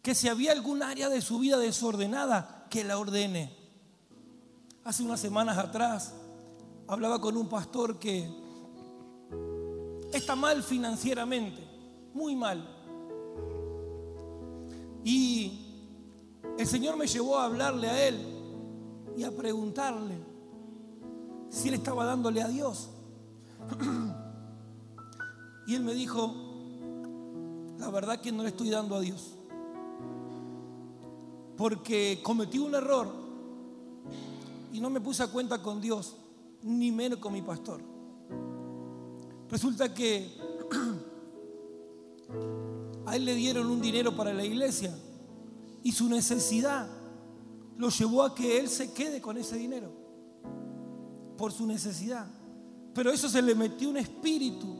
Que 0.00 0.14
si 0.14 0.28
había 0.28 0.52
algún 0.52 0.82
área 0.82 1.10
de 1.10 1.20
su 1.20 1.38
vida 1.40 1.58
desordenada, 1.58 2.59
que 2.70 2.84
la 2.84 2.98
ordene. 2.98 3.54
Hace 4.84 5.02
unas 5.02 5.20
semanas 5.20 5.58
atrás 5.58 6.14
hablaba 6.86 7.20
con 7.20 7.36
un 7.36 7.48
pastor 7.48 7.98
que 7.98 8.30
está 10.12 10.34
mal 10.36 10.62
financieramente, 10.62 11.62
muy 12.14 12.34
mal. 12.34 12.66
Y 15.04 15.66
el 16.56 16.66
Señor 16.66 16.96
me 16.96 17.06
llevó 17.06 17.38
a 17.38 17.44
hablarle 17.44 17.88
a 17.88 18.08
él 18.08 18.26
y 19.16 19.24
a 19.24 19.30
preguntarle 19.36 20.16
si 21.50 21.68
él 21.68 21.74
estaba 21.74 22.04
dándole 22.04 22.40
a 22.42 22.48
Dios. 22.48 22.90
Y 25.66 25.76
él 25.76 25.84
me 25.84 25.94
dijo, 25.94 26.34
la 27.78 27.90
verdad 27.90 28.20
que 28.20 28.32
no 28.32 28.42
le 28.42 28.48
estoy 28.48 28.70
dando 28.70 28.96
a 28.96 29.00
Dios. 29.00 29.36
Porque 31.60 32.20
cometí 32.22 32.58
un 32.58 32.74
error 32.74 33.06
y 34.72 34.80
no 34.80 34.88
me 34.88 34.98
puse 34.98 35.22
a 35.22 35.26
cuenta 35.26 35.60
con 35.60 35.78
Dios, 35.78 36.16
ni 36.62 36.90
menos 36.90 37.18
con 37.18 37.34
mi 37.34 37.42
pastor. 37.42 37.82
Resulta 39.46 39.92
que 39.92 40.38
a 43.04 43.14
él 43.14 43.26
le 43.26 43.34
dieron 43.34 43.66
un 43.66 43.82
dinero 43.82 44.16
para 44.16 44.32
la 44.32 44.42
iglesia 44.42 44.98
y 45.82 45.92
su 45.92 46.08
necesidad 46.08 46.88
lo 47.76 47.90
llevó 47.90 48.22
a 48.22 48.34
que 48.34 48.58
él 48.58 48.66
se 48.66 48.94
quede 48.94 49.20
con 49.20 49.36
ese 49.36 49.58
dinero 49.58 49.92
por 51.36 51.52
su 51.52 51.66
necesidad. 51.66 52.26
Pero 52.94 53.10
eso 53.10 53.28
se 53.28 53.42
le 53.42 53.54
metió 53.54 53.90
un 53.90 53.98
espíritu 53.98 54.78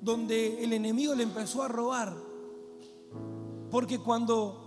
donde 0.00 0.62
el 0.62 0.72
enemigo 0.72 1.16
le 1.16 1.24
empezó 1.24 1.64
a 1.64 1.68
robar. 1.68 2.16
Porque 3.72 3.98
cuando 3.98 4.61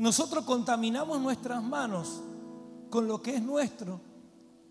nosotros 0.00 0.46
contaminamos 0.46 1.20
nuestras 1.20 1.62
manos 1.62 2.22
con 2.88 3.06
lo 3.06 3.20
que 3.20 3.36
es 3.36 3.42
nuestro, 3.42 4.00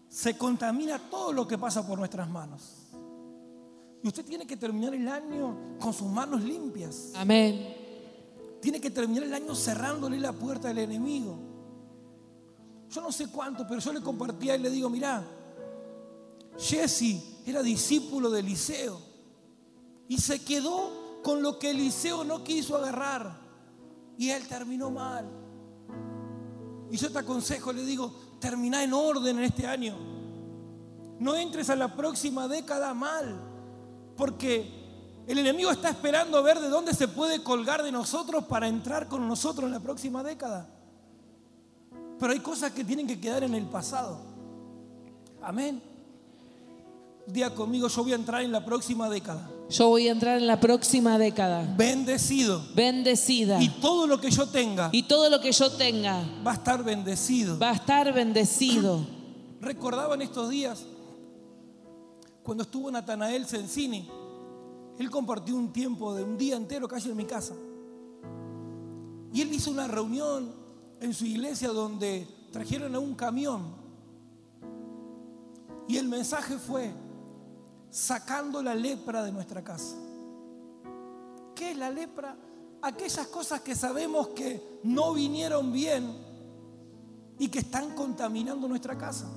se 0.07 0.35
contamina 0.35 0.97
todo 0.97 1.31
lo 1.31 1.47
que 1.47 1.55
pasa 1.55 1.85
por 1.85 1.99
nuestras 1.99 2.27
manos. 2.27 2.87
Y 4.01 4.07
usted 4.07 4.25
tiene 4.25 4.47
que 4.47 4.57
terminar 4.57 4.95
el 4.95 5.07
año 5.07 5.77
con 5.79 5.93
sus 5.93 6.07
manos 6.07 6.41
limpias. 6.41 7.11
Amén. 7.15 7.75
Tiene 8.59 8.81
que 8.81 8.89
terminar 8.89 9.25
el 9.25 9.33
año 9.35 9.53
cerrándole 9.53 10.19
la 10.19 10.33
puerta 10.33 10.71
al 10.71 10.79
enemigo. 10.79 11.37
Yo 12.89 12.99
no 12.99 13.11
sé 13.11 13.27
cuánto, 13.27 13.67
pero 13.67 13.79
yo 13.81 13.93
le 13.93 14.01
compartía 14.01 14.55
y 14.55 14.59
le 14.59 14.71
digo, 14.71 14.89
mira, 14.89 15.23
Jesse 16.57 17.43
era 17.45 17.61
discípulo 17.61 18.31
de 18.31 18.39
Eliseo 18.39 18.99
y 20.07 20.17
se 20.17 20.43
quedó 20.43 21.21
con 21.21 21.43
lo 21.43 21.59
que 21.59 21.69
Eliseo 21.69 22.23
no 22.23 22.43
quiso 22.43 22.75
agarrar 22.75 23.48
y 24.19 24.31
él 24.31 24.45
terminó 24.49 24.91
mal. 24.91 25.25
Y 26.91 26.97
yo 26.97 27.09
te 27.09 27.19
aconsejo, 27.19 27.71
le 27.71 27.85
digo, 27.85 28.13
termina 28.37 28.83
en 28.83 28.91
orden 28.91 29.37
en 29.37 29.45
este 29.45 29.65
año. 29.65 29.95
No 31.19 31.37
entres 31.37 31.69
a 31.69 31.75
la 31.77 31.95
próxima 31.95 32.49
década 32.49 32.93
mal, 32.93 33.39
porque 34.17 35.23
el 35.25 35.39
enemigo 35.39 35.71
está 35.71 35.89
esperando 35.89 36.43
ver 36.43 36.59
de 36.59 36.67
dónde 36.67 36.93
se 36.93 37.07
puede 37.07 37.41
colgar 37.41 37.81
de 37.81 37.93
nosotros 37.93 38.43
para 38.43 38.67
entrar 38.67 39.07
con 39.07 39.25
nosotros 39.25 39.67
en 39.67 39.71
la 39.71 39.79
próxima 39.79 40.21
década. 40.21 40.67
Pero 42.19 42.33
hay 42.33 42.39
cosas 42.41 42.73
que 42.73 42.83
tienen 42.83 43.07
que 43.07 43.21
quedar 43.21 43.45
en 43.45 43.55
el 43.55 43.67
pasado. 43.67 44.19
Amén. 45.41 45.81
Día 47.25 47.55
conmigo, 47.55 47.87
yo 47.87 48.03
voy 48.03 48.11
a 48.11 48.15
entrar 48.15 48.41
en 48.41 48.51
la 48.51 48.65
próxima 48.65 49.09
década 49.09 49.49
Yo 49.69 49.89
voy 49.89 50.07
a 50.07 50.11
entrar 50.11 50.37
en 50.39 50.47
la 50.47 50.59
próxima 50.59 51.19
década 51.19 51.75
bendecido. 51.77 52.63
bendecida. 52.75 53.61
Y 53.61 53.69
todo 53.69 54.07
lo 54.07 54.19
que 54.19 54.31
yo 54.31 54.47
tenga 54.47 54.89
Y 54.91 55.03
todo 55.03 55.29
lo 55.29 55.39
que 55.39 55.51
yo 55.51 55.71
tenga 55.71 56.23
va 56.45 56.51
a 56.51 56.55
estar 56.55 56.83
bendecido. 56.83 57.59
va 57.59 57.69
a 57.69 57.73
estar 57.73 58.11
bendecido. 58.13 59.05
Recordaba 59.61 60.15
en 60.15 60.23
estos 60.23 60.49
días 60.49 60.83
cuando 62.41 62.63
estuvo 62.63 62.89
Natanael 62.89 63.45
Sensini. 63.45 64.09
Él 64.97 65.09
compartió 65.11 65.55
un 65.55 65.71
tiempo 65.71 66.15
de 66.15 66.23
un 66.23 66.37
día 66.37 66.55
entero 66.55 66.87
casi 66.87 67.09
en 67.09 67.15
mi 67.17 67.25
casa. 67.25 67.53
Y 69.31 69.41
él 69.41 69.53
hizo 69.53 69.69
una 69.69 69.87
reunión 69.87 70.51
en 70.99 71.13
su 71.13 71.25
iglesia 71.25 71.69
donde 71.69 72.27
trajeron 72.51 72.95
a 72.95 72.99
un 72.99 73.13
camión. 73.13 73.75
Y 75.87 75.97
el 75.97 76.07
mensaje 76.07 76.57
fue 76.57 76.91
sacando 77.89 78.61
la 78.61 78.75
lepra 78.75 79.23
de 79.23 79.31
nuestra 79.31 79.63
casa. 79.63 79.95
¿Qué 81.55 81.71
es 81.71 81.77
la 81.77 81.89
lepra? 81.89 82.35
Aquellas 82.81 83.27
cosas 83.27 83.61
que 83.61 83.75
sabemos 83.75 84.29
que 84.29 84.79
no 84.83 85.13
vinieron 85.13 85.71
bien 85.71 86.15
y 87.37 87.47
que 87.49 87.59
están 87.59 87.95
contaminando 87.95 88.67
nuestra 88.67 88.97
casa. 88.97 89.27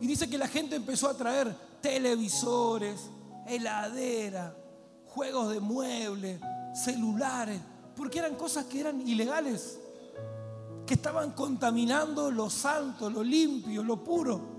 Y 0.00 0.06
dice 0.06 0.28
que 0.28 0.38
la 0.38 0.48
gente 0.48 0.76
empezó 0.76 1.08
a 1.08 1.16
traer 1.16 1.54
televisores, 1.80 3.10
heladera, 3.46 4.56
juegos 5.06 5.50
de 5.50 5.60
muebles, 5.60 6.40
celulares, 6.74 7.60
porque 7.96 8.18
eran 8.18 8.34
cosas 8.34 8.66
que 8.66 8.80
eran 8.80 9.06
ilegales, 9.06 9.78
que 10.86 10.94
estaban 10.94 11.32
contaminando 11.32 12.30
lo 12.30 12.50
santo, 12.50 13.08
lo 13.08 13.22
limpio, 13.22 13.82
lo 13.82 14.02
puro. 14.04 14.55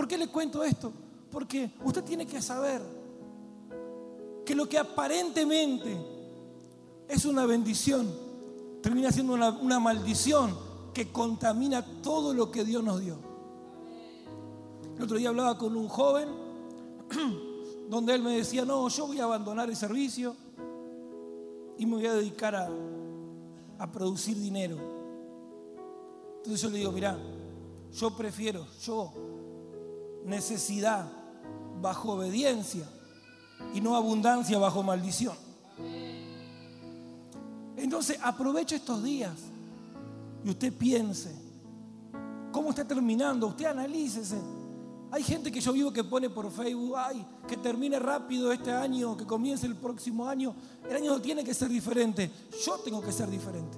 ¿Por 0.00 0.08
qué 0.08 0.16
le 0.16 0.28
cuento 0.28 0.64
esto? 0.64 0.90
Porque 1.30 1.72
usted 1.84 2.02
tiene 2.02 2.24
que 2.24 2.40
saber 2.40 2.80
que 4.46 4.54
lo 4.54 4.66
que 4.66 4.78
aparentemente 4.78 5.94
es 7.06 7.26
una 7.26 7.44
bendición 7.44 8.10
termina 8.80 9.12
siendo 9.12 9.34
una, 9.34 9.78
maldición 9.78 10.56
que 10.94 11.12
contamina 11.12 11.84
todo 12.00 12.32
lo 12.32 12.50
que 12.50 12.64
Dios 12.64 12.82
nos 12.82 12.98
dio. 12.98 13.18
El 14.96 15.02
otro 15.02 15.18
día 15.18 15.28
hablaba 15.28 15.58
con 15.58 15.76
un 15.76 15.86
joven 15.86 16.30
donde 17.90 18.14
él 18.14 18.22
me 18.22 18.38
decía, 18.38 18.64
no, 18.64 18.88
yo 18.88 19.06
voy 19.06 19.20
a 19.20 19.24
abandonar 19.24 19.68
el 19.68 19.76
servicio 19.76 20.34
y 21.76 21.84
me 21.84 21.96
voy 21.96 22.06
a 22.06 22.14
dedicar 22.14 22.56
a, 22.56 22.70
a 23.78 23.92
producir 23.92 24.38
dinero. 24.38 24.78
Entonces 26.38 26.62
yo 26.62 26.70
le 26.70 26.78
digo, 26.78 26.90
mira, 26.90 27.18
yo 27.92 28.16
prefiero, 28.16 28.66
yo, 28.80 29.12
necesidad 30.24 31.06
bajo 31.80 32.12
obediencia 32.12 32.86
y 33.74 33.80
no 33.80 33.96
abundancia 33.96 34.58
bajo 34.58 34.82
maldición. 34.82 35.34
Entonces 37.76 38.18
aproveche 38.22 38.76
estos 38.76 39.02
días 39.02 39.34
y 40.44 40.50
usted 40.50 40.72
piense, 40.72 41.34
¿cómo 42.52 42.70
está 42.70 42.86
terminando? 42.86 43.46
Usted 43.46 43.66
analícese. 43.66 44.38
Hay 45.12 45.24
gente 45.24 45.50
que 45.50 45.60
yo 45.60 45.72
vivo 45.72 45.92
que 45.92 46.04
pone 46.04 46.30
por 46.30 46.50
Facebook, 46.52 46.94
ay, 46.96 47.26
que 47.48 47.56
termine 47.56 47.98
rápido 47.98 48.52
este 48.52 48.70
año, 48.70 49.16
que 49.16 49.26
comience 49.26 49.66
el 49.66 49.74
próximo 49.74 50.26
año. 50.28 50.54
El 50.88 50.96
año 50.96 51.12
no 51.12 51.20
tiene 51.20 51.42
que 51.42 51.52
ser 51.52 51.68
diferente. 51.68 52.30
Yo 52.64 52.78
tengo 52.78 53.00
que 53.00 53.10
ser 53.10 53.28
diferente. 53.28 53.76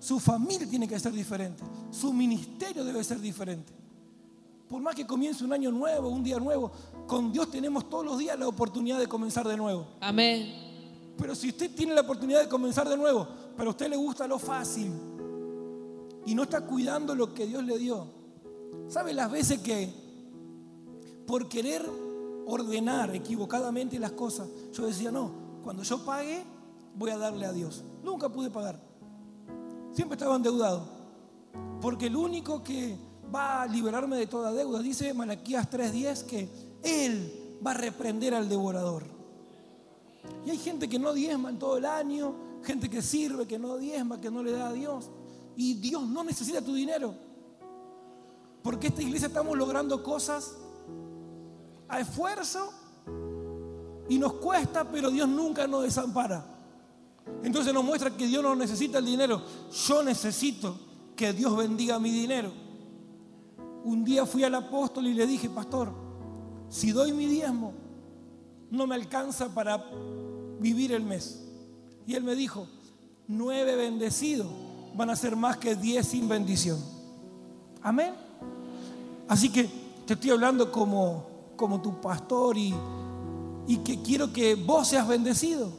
Su 0.00 0.18
familia 0.18 0.68
tiene 0.68 0.88
que 0.88 0.98
ser 0.98 1.12
diferente. 1.12 1.62
Su 1.92 2.12
ministerio 2.12 2.82
debe 2.82 3.04
ser 3.04 3.20
diferente. 3.20 3.81
Por 4.72 4.80
más 4.80 4.94
que 4.94 5.06
comience 5.06 5.44
un 5.44 5.52
año 5.52 5.70
nuevo, 5.70 6.08
un 6.08 6.22
día 6.22 6.38
nuevo, 6.38 6.72
con 7.06 7.30
Dios 7.30 7.50
tenemos 7.50 7.90
todos 7.90 8.06
los 8.06 8.16
días 8.16 8.38
la 8.38 8.48
oportunidad 8.48 8.98
de 8.98 9.06
comenzar 9.06 9.46
de 9.46 9.54
nuevo. 9.54 9.86
Amén. 10.00 11.12
Pero 11.18 11.34
si 11.34 11.50
usted 11.50 11.74
tiene 11.74 11.94
la 11.94 12.00
oportunidad 12.00 12.40
de 12.40 12.48
comenzar 12.48 12.88
de 12.88 12.96
nuevo, 12.96 13.28
pero 13.54 13.68
a 13.68 13.72
usted 13.72 13.90
le 13.90 13.96
gusta 13.96 14.26
lo 14.26 14.38
fácil 14.38 14.90
y 16.24 16.34
no 16.34 16.44
está 16.44 16.62
cuidando 16.62 17.14
lo 17.14 17.34
que 17.34 17.44
Dios 17.44 17.62
le 17.64 17.76
dio, 17.76 18.06
¿sabe 18.88 19.12
las 19.12 19.30
veces 19.30 19.58
que 19.58 19.92
por 21.26 21.50
querer 21.50 21.86
ordenar 22.46 23.14
equivocadamente 23.14 23.98
las 23.98 24.12
cosas, 24.12 24.48
yo 24.72 24.86
decía, 24.86 25.10
no, 25.10 25.32
cuando 25.62 25.82
yo 25.82 26.02
pague, 26.02 26.44
voy 26.96 27.10
a 27.10 27.18
darle 27.18 27.44
a 27.44 27.52
Dios. 27.52 27.84
Nunca 28.02 28.30
pude 28.30 28.48
pagar. 28.48 28.80
Siempre 29.92 30.14
estaba 30.14 30.34
endeudado. 30.34 30.88
Porque 31.82 32.06
el 32.06 32.16
único 32.16 32.64
que 32.64 33.11
va 33.34 33.62
a 33.62 33.66
liberarme 33.66 34.16
de 34.16 34.26
toda 34.26 34.52
deuda, 34.52 34.80
dice 34.80 35.12
Malaquías 35.14 35.70
3:10, 35.70 36.24
que 36.24 36.48
Él 36.82 37.58
va 37.64 37.72
a 37.72 37.74
reprender 37.74 38.34
al 38.34 38.48
devorador. 38.48 39.04
Y 40.44 40.50
hay 40.50 40.58
gente 40.58 40.88
que 40.88 40.98
no 40.98 41.12
diezma 41.12 41.50
en 41.50 41.58
todo 41.58 41.76
el 41.76 41.84
año, 41.84 42.34
gente 42.62 42.88
que 42.88 43.02
sirve, 43.02 43.46
que 43.46 43.58
no 43.58 43.76
diezma, 43.76 44.20
que 44.20 44.30
no 44.30 44.42
le 44.42 44.52
da 44.52 44.68
a 44.68 44.72
Dios. 44.72 45.10
Y 45.56 45.74
Dios 45.74 46.06
no 46.06 46.24
necesita 46.24 46.62
tu 46.62 46.74
dinero. 46.74 47.14
Porque 48.62 48.88
esta 48.88 49.02
iglesia 49.02 49.28
estamos 49.28 49.56
logrando 49.58 50.02
cosas 50.02 50.54
a 51.88 52.00
esfuerzo 52.00 52.72
y 54.08 54.18
nos 54.18 54.34
cuesta, 54.34 54.88
pero 54.90 55.10
Dios 55.10 55.28
nunca 55.28 55.66
nos 55.66 55.82
desampara. 55.82 56.44
Entonces 57.42 57.72
nos 57.72 57.84
muestra 57.84 58.16
que 58.16 58.26
Dios 58.26 58.42
no 58.42 58.54
necesita 58.54 58.98
el 58.98 59.06
dinero. 59.06 59.42
Yo 59.86 60.02
necesito 60.02 60.78
que 61.16 61.32
Dios 61.32 61.56
bendiga 61.56 61.98
mi 61.98 62.10
dinero. 62.10 62.52
Un 63.84 64.04
día 64.04 64.24
fui 64.26 64.44
al 64.44 64.54
apóstol 64.54 65.06
y 65.06 65.14
le 65.14 65.26
dije, 65.26 65.50
pastor, 65.50 65.92
si 66.68 66.92
doy 66.92 67.12
mi 67.12 67.26
diezmo, 67.26 67.72
no 68.70 68.86
me 68.86 68.94
alcanza 68.94 69.48
para 69.52 69.84
vivir 70.60 70.92
el 70.92 71.02
mes. 71.02 71.42
Y 72.06 72.14
él 72.14 72.22
me 72.22 72.34
dijo, 72.34 72.66
nueve 73.28 73.76
bendecidos 73.76 74.46
van 74.94 75.10
a 75.10 75.16
ser 75.16 75.36
más 75.36 75.56
que 75.56 75.74
diez 75.74 76.08
sin 76.08 76.28
bendición. 76.28 76.78
Amén. 77.82 78.14
Así 79.28 79.50
que 79.50 79.68
te 80.06 80.14
estoy 80.14 80.30
hablando 80.30 80.70
como, 80.70 81.26
como 81.56 81.80
tu 81.80 82.00
pastor 82.00 82.56
y, 82.56 82.74
y 83.66 83.78
que 83.78 84.00
quiero 84.02 84.32
que 84.32 84.54
vos 84.54 84.88
seas 84.88 85.06
bendecido. 85.06 85.70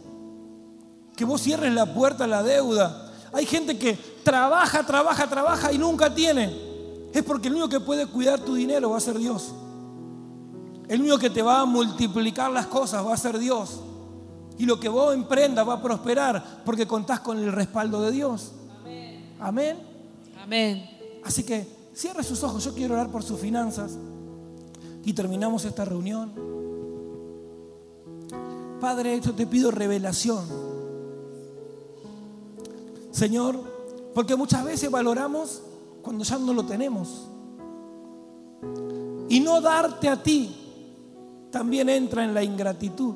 Que 1.15 1.25
vos 1.25 1.41
cierres 1.41 1.73
la 1.73 1.93
puerta 1.93 2.25
a 2.25 2.27
la 2.27 2.43
deuda. 2.43 3.11
Hay 3.31 3.45
gente 3.45 3.77
que 3.77 3.93
trabaja, 4.23 4.85
trabaja, 4.85 5.27
trabaja 5.27 5.71
y 5.71 5.77
nunca 5.77 6.13
tiene. 6.13 6.72
Es 7.13 7.23
porque 7.23 7.47
el 7.47 7.53
único 7.53 7.69
que 7.69 7.79
puede 7.79 8.07
cuidar 8.07 8.39
tu 8.39 8.55
dinero 8.55 8.89
va 8.89 8.97
a 8.97 9.01
ser 9.01 9.19
Dios. 9.19 9.53
El 10.87 11.01
único 11.01 11.19
que 11.19 11.29
te 11.29 11.41
va 11.41 11.61
a 11.61 11.65
multiplicar 11.65 12.51
las 12.51 12.65
cosas 12.67 13.05
va 13.05 13.13
a 13.13 13.17
ser 13.17 13.37
Dios. 13.37 13.79
Y 14.57 14.65
lo 14.65 14.79
que 14.79 14.89
vos 14.89 15.13
emprendas 15.13 15.67
va 15.67 15.73
a 15.73 15.81
prosperar 15.81 16.61
porque 16.65 16.87
contás 16.87 17.19
con 17.19 17.37
el 17.37 17.51
respaldo 17.51 18.01
de 18.01 18.11
Dios. 18.11 18.51
Amén. 19.39 19.77
Amén. 20.41 20.89
Así 21.23 21.43
que 21.43 21.67
cierre 21.93 22.23
sus 22.23 22.43
ojos. 22.43 22.63
Yo 22.63 22.73
quiero 22.73 22.95
orar 22.95 23.09
por 23.09 23.23
sus 23.23 23.39
finanzas. 23.39 23.97
Y 25.05 25.13
terminamos 25.13 25.65
esta 25.65 25.85
reunión. 25.85 26.31
Padre, 28.81 29.21
yo 29.21 29.33
te 29.33 29.45
pido 29.45 29.69
revelación. 29.69 30.43
Señor, 33.11 33.59
porque 34.13 34.35
muchas 34.35 34.63
veces 34.63 34.89
valoramos 34.89 35.61
cuando 36.03 36.23
ya 36.23 36.37
no 36.37 36.53
lo 36.53 36.63
tenemos. 36.63 37.29
Y 39.29 39.39
no 39.39 39.61
darte 39.61 40.09
a 40.09 40.21
ti 40.21 40.55
también 41.49 41.89
entra 41.89 42.23
en 42.23 42.33
la 42.33 42.43
ingratitud. 42.43 43.15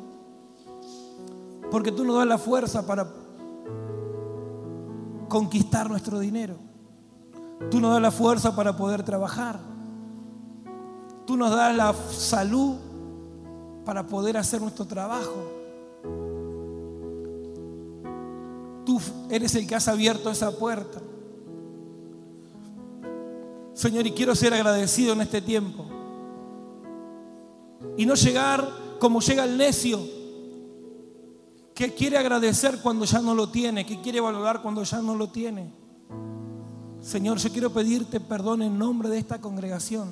Porque 1.70 1.92
tú 1.92 2.04
nos 2.04 2.16
das 2.16 2.26
la 2.26 2.38
fuerza 2.38 2.88
para 2.88 3.08
conquistar 5.28 5.90
nuestro 5.90 6.18
dinero. 6.18 6.56
Tú 7.70 7.80
nos 7.80 7.92
das 7.92 8.02
la 8.02 8.12
fuerza 8.12 8.56
para 8.56 8.78
poder 8.78 9.04
trabajar. 9.04 9.60
Tú 11.26 11.36
nos 11.36 11.52
das 11.52 11.76
la 11.76 11.94
salud 11.94 12.76
para 13.84 14.08
poder 14.08 14.38
hacer 14.38 14.62
nuestro 14.62 14.86
trabajo. 14.86 15.52
Tú 18.86 19.02
eres 19.30 19.54
el 19.56 19.68
que 19.68 19.76
has 19.76 19.90
abierto 19.90 20.30
esa 20.32 20.52
puerta. 20.52 21.02
Señor, 23.78 24.08
y 24.08 24.12
quiero 24.12 24.34
ser 24.34 24.56
agradecido 24.56 25.14
en 25.14 25.22
este 25.22 25.40
tiempo. 25.40 25.86
Y 27.96 28.08
no 28.08 28.16
llegar 28.16 28.68
como 29.00 29.22
llega 29.22 29.44
el 29.44 29.56
necio, 29.56 30.00
que 31.76 31.94
quiere 31.94 32.18
agradecer 32.18 32.80
cuando 32.82 33.06
ya 33.06 33.22
no 33.22 33.36
lo 33.36 33.50
tiene, 33.50 33.86
que 33.86 34.02
quiere 34.02 34.20
valorar 34.20 34.64
cuando 34.64 34.82
ya 34.82 35.00
no 35.00 35.14
lo 35.14 35.30
tiene. 35.30 35.72
Señor, 37.02 37.38
yo 37.38 37.52
quiero 37.52 37.72
pedirte 37.72 38.20
perdón 38.20 38.64
en 38.64 38.80
nombre 38.80 39.10
de 39.10 39.20
esta 39.20 39.40
congregación. 39.40 40.12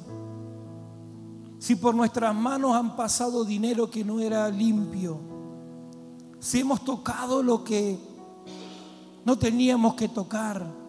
Si 1.58 1.76
por 1.76 1.96
nuestras 1.96 2.36
manos 2.36 2.76
han 2.76 2.96
pasado 2.96 3.44
dinero 3.44 3.90
que 3.90 4.04
no 4.04 4.20
era 4.20 4.48
limpio, 4.50 5.20
si 6.38 6.60
hemos 6.60 6.86
tocado 6.86 7.42
lo 7.42 7.64
que 7.64 7.98
no 9.26 9.36
teníamos 9.40 9.96
que 9.96 10.08
tocar, 10.08 10.85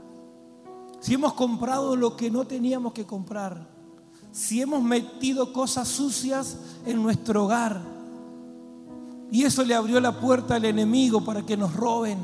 si 1.00 1.14
hemos 1.14 1.34
comprado 1.34 1.96
lo 1.96 2.16
que 2.16 2.30
no 2.30 2.46
teníamos 2.46 2.92
que 2.92 3.04
comprar, 3.04 3.68
si 4.32 4.60
hemos 4.60 4.82
metido 4.82 5.52
cosas 5.52 5.88
sucias 5.88 6.58
en 6.84 7.02
nuestro 7.02 7.44
hogar. 7.44 7.80
Y 9.30 9.44
eso 9.44 9.64
le 9.64 9.74
abrió 9.74 9.98
la 9.98 10.20
puerta 10.20 10.56
al 10.56 10.64
enemigo 10.66 11.24
para 11.24 11.42
que 11.42 11.56
nos 11.56 11.74
roben, 11.74 12.18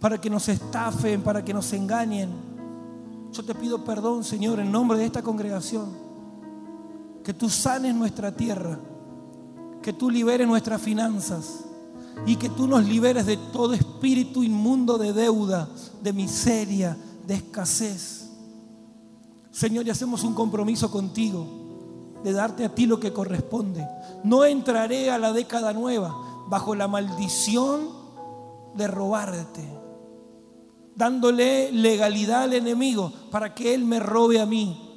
para 0.00 0.20
que 0.20 0.28
nos 0.28 0.48
estafen, 0.48 1.22
para 1.22 1.44
que 1.44 1.54
nos 1.54 1.72
engañen. 1.72 2.30
Yo 3.32 3.44
te 3.44 3.54
pido 3.54 3.84
perdón, 3.84 4.24
Señor, 4.24 4.58
en 4.58 4.72
nombre 4.72 4.98
de 4.98 5.06
esta 5.06 5.22
congregación. 5.22 5.88
Que 7.22 7.32
tú 7.32 7.48
sanes 7.48 7.94
nuestra 7.94 8.34
tierra, 8.34 8.78
que 9.82 9.92
tú 9.92 10.10
liberes 10.10 10.48
nuestras 10.48 10.82
finanzas 10.82 11.64
y 12.26 12.36
que 12.36 12.48
tú 12.48 12.66
nos 12.66 12.84
liberes 12.84 13.26
de 13.26 13.36
todo 13.36 13.74
espíritu 13.74 14.42
inmundo 14.42 14.98
de 14.98 15.12
deuda, 15.12 15.68
de 16.02 16.12
miseria, 16.12 16.96
de 17.30 17.36
escasez. 17.36 18.28
Señor, 19.52 19.86
y 19.86 19.90
hacemos 19.90 20.24
un 20.24 20.34
compromiso 20.34 20.90
contigo 20.90 22.16
de 22.24 22.32
darte 22.32 22.64
a 22.64 22.74
ti 22.74 22.86
lo 22.86 22.98
que 22.98 23.12
corresponde. 23.12 23.86
No 24.24 24.44
entraré 24.44 25.12
a 25.12 25.18
la 25.18 25.32
década 25.32 25.72
nueva 25.72 26.12
bajo 26.48 26.74
la 26.74 26.88
maldición 26.88 27.88
de 28.74 28.88
robarte, 28.88 29.64
dándole 30.96 31.70
legalidad 31.70 32.42
al 32.42 32.54
enemigo 32.54 33.12
para 33.30 33.54
que 33.54 33.74
él 33.74 33.84
me 33.84 34.00
robe 34.00 34.40
a 34.40 34.46
mí. 34.46 34.88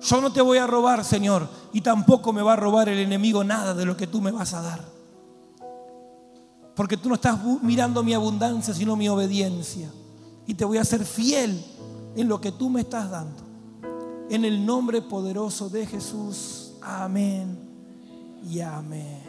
Yo 0.00 0.20
no 0.20 0.32
te 0.32 0.42
voy 0.42 0.58
a 0.58 0.66
robar, 0.66 1.04
Señor, 1.04 1.48
y 1.72 1.80
tampoco 1.80 2.32
me 2.32 2.42
va 2.42 2.54
a 2.54 2.56
robar 2.56 2.88
el 2.88 2.98
enemigo 2.98 3.44
nada 3.44 3.72
de 3.72 3.84
lo 3.84 3.96
que 3.96 4.08
tú 4.08 4.20
me 4.20 4.32
vas 4.32 4.52
a 4.52 4.62
dar. 4.62 4.84
Porque 6.74 6.96
tú 6.96 7.08
no 7.08 7.14
estás 7.14 7.38
mirando 7.62 8.02
mi 8.02 8.14
abundancia, 8.14 8.74
sino 8.74 8.96
mi 8.96 9.08
obediencia. 9.08 9.88
Y 10.46 10.54
te 10.54 10.64
voy 10.64 10.78
a 10.78 10.84
ser 10.84 11.04
fiel 11.04 11.62
en 12.16 12.28
lo 12.28 12.40
que 12.40 12.52
tú 12.52 12.68
me 12.68 12.80
estás 12.80 13.10
dando. 13.10 13.42
En 14.30 14.44
el 14.44 14.64
nombre 14.64 15.02
poderoso 15.02 15.68
de 15.68 15.86
Jesús. 15.86 16.72
Amén 16.82 17.58
y 18.48 18.60
amén. 18.60 19.21